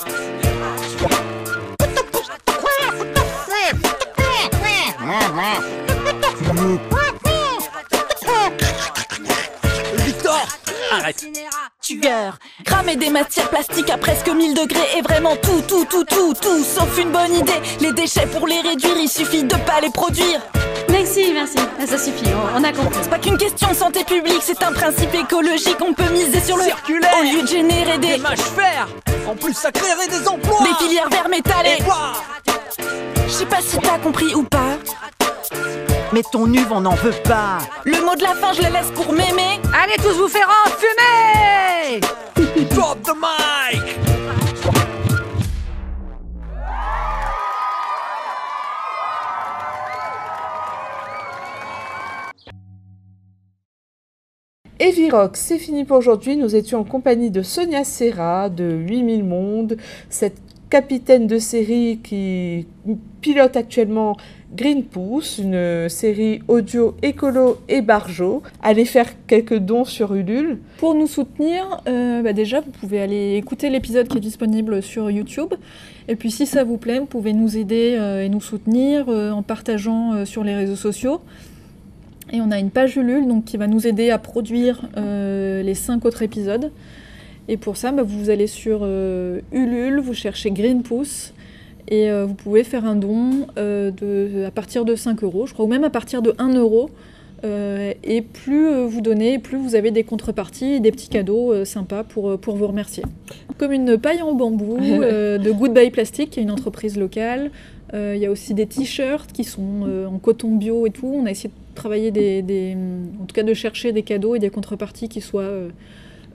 [10.92, 11.26] Arrête.
[11.82, 12.38] Tueur.
[12.66, 16.64] Cramer des matières plastiques à presque 1000 degrés est vraiment tout, tout, tout, tout, tout,
[16.64, 17.62] sauf une bonne idée.
[17.80, 20.40] Les déchets pour les réduire, il suffit de pas les produire.
[20.90, 22.26] Merci, merci, Ah, ça suffit,
[22.56, 23.00] on, a compris.
[23.02, 25.78] C'est pas qu'une question de santé publique, c'est un principe écologique.
[25.82, 27.14] On peut miser sur le Circulaire.
[27.20, 28.88] au lieu de générer des, Des mâches fer.
[29.28, 30.64] En plus, ça créerait des emplois.
[30.64, 31.08] des filières.
[31.66, 32.14] Et quoi?
[33.28, 34.78] Je sais pas si t'as compris ou pas.
[36.12, 37.60] Mais ton uve, on n'en veut pas.
[37.86, 39.60] Le mot de la fin, je le laisse pour mémé.
[39.80, 42.00] Allez tous vous faire enfumer
[42.72, 44.00] Drop the mic.
[54.80, 56.38] Evirox, c'est fini pour aujourd'hui.
[56.38, 59.78] Nous étions en compagnie de Sonia Serra de 8000 Mondes,
[60.10, 62.68] cette capitaine de série qui
[63.22, 64.18] pilote actuellement
[64.56, 68.42] Greenpeace, une série audio écolo et barjo.
[68.62, 70.60] Allez faire quelques dons sur Ulule.
[70.78, 75.12] Pour nous soutenir, euh, bah déjà, vous pouvez aller écouter l'épisode qui est disponible sur
[75.12, 75.54] YouTube.
[76.08, 79.32] Et puis, si ça vous plaît, vous pouvez nous aider euh, et nous soutenir euh,
[79.32, 81.22] en partageant sur les réseaux sociaux.
[82.32, 86.06] Et on a une page Ulule donc, qui va nous aider à produire les cinq
[86.06, 86.72] autres épisodes.
[87.52, 91.34] Et pour ça, bah, vous allez sur euh, Ulule, vous cherchez Greenpeace.
[91.88, 95.54] Et euh, vous pouvez faire un don euh, de, à partir de 5 euros, je
[95.54, 96.92] crois, ou même à partir de 1 euro.
[98.04, 102.38] Et plus vous donnez, plus vous avez des contreparties et des petits cadeaux sympas pour,
[102.38, 103.02] pour vous remercier.
[103.58, 107.50] Comme une paille en bambou de Goodbye Plastic, qui est une entreprise locale.
[107.94, 111.08] Il y a aussi des t-shirts qui sont en coton bio et tout.
[111.16, 112.76] On a essayé de travailler des, des-
[113.22, 115.50] en tout cas de chercher des cadeaux et des contreparties qui soient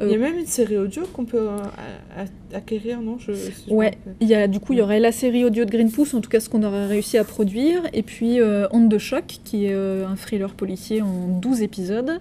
[0.01, 3.93] Il y a même une série audio qu'on peut euh, acquérir, non je, si Ouais,
[4.21, 6.31] il y a, du coup, il y aurait la série audio de Greenpeace, en tout
[6.31, 9.73] cas ce qu'on aurait réussi à produire, et puis euh, Onde de choc, qui est
[9.73, 12.21] euh, un thriller policier en 12 épisodes.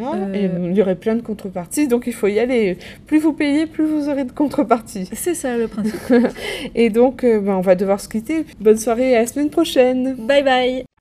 [0.00, 0.24] Voilà.
[0.26, 2.78] Euh, Et il y aurait plein de contreparties, donc il faut y aller.
[3.06, 5.08] Plus vous payez, plus vous aurez de contreparties.
[5.12, 5.94] C'est ça le principe.
[6.74, 8.44] et donc, euh, ben, on va devoir se quitter.
[8.60, 10.14] Bonne soirée et à la semaine prochaine.
[10.14, 10.91] Bye bye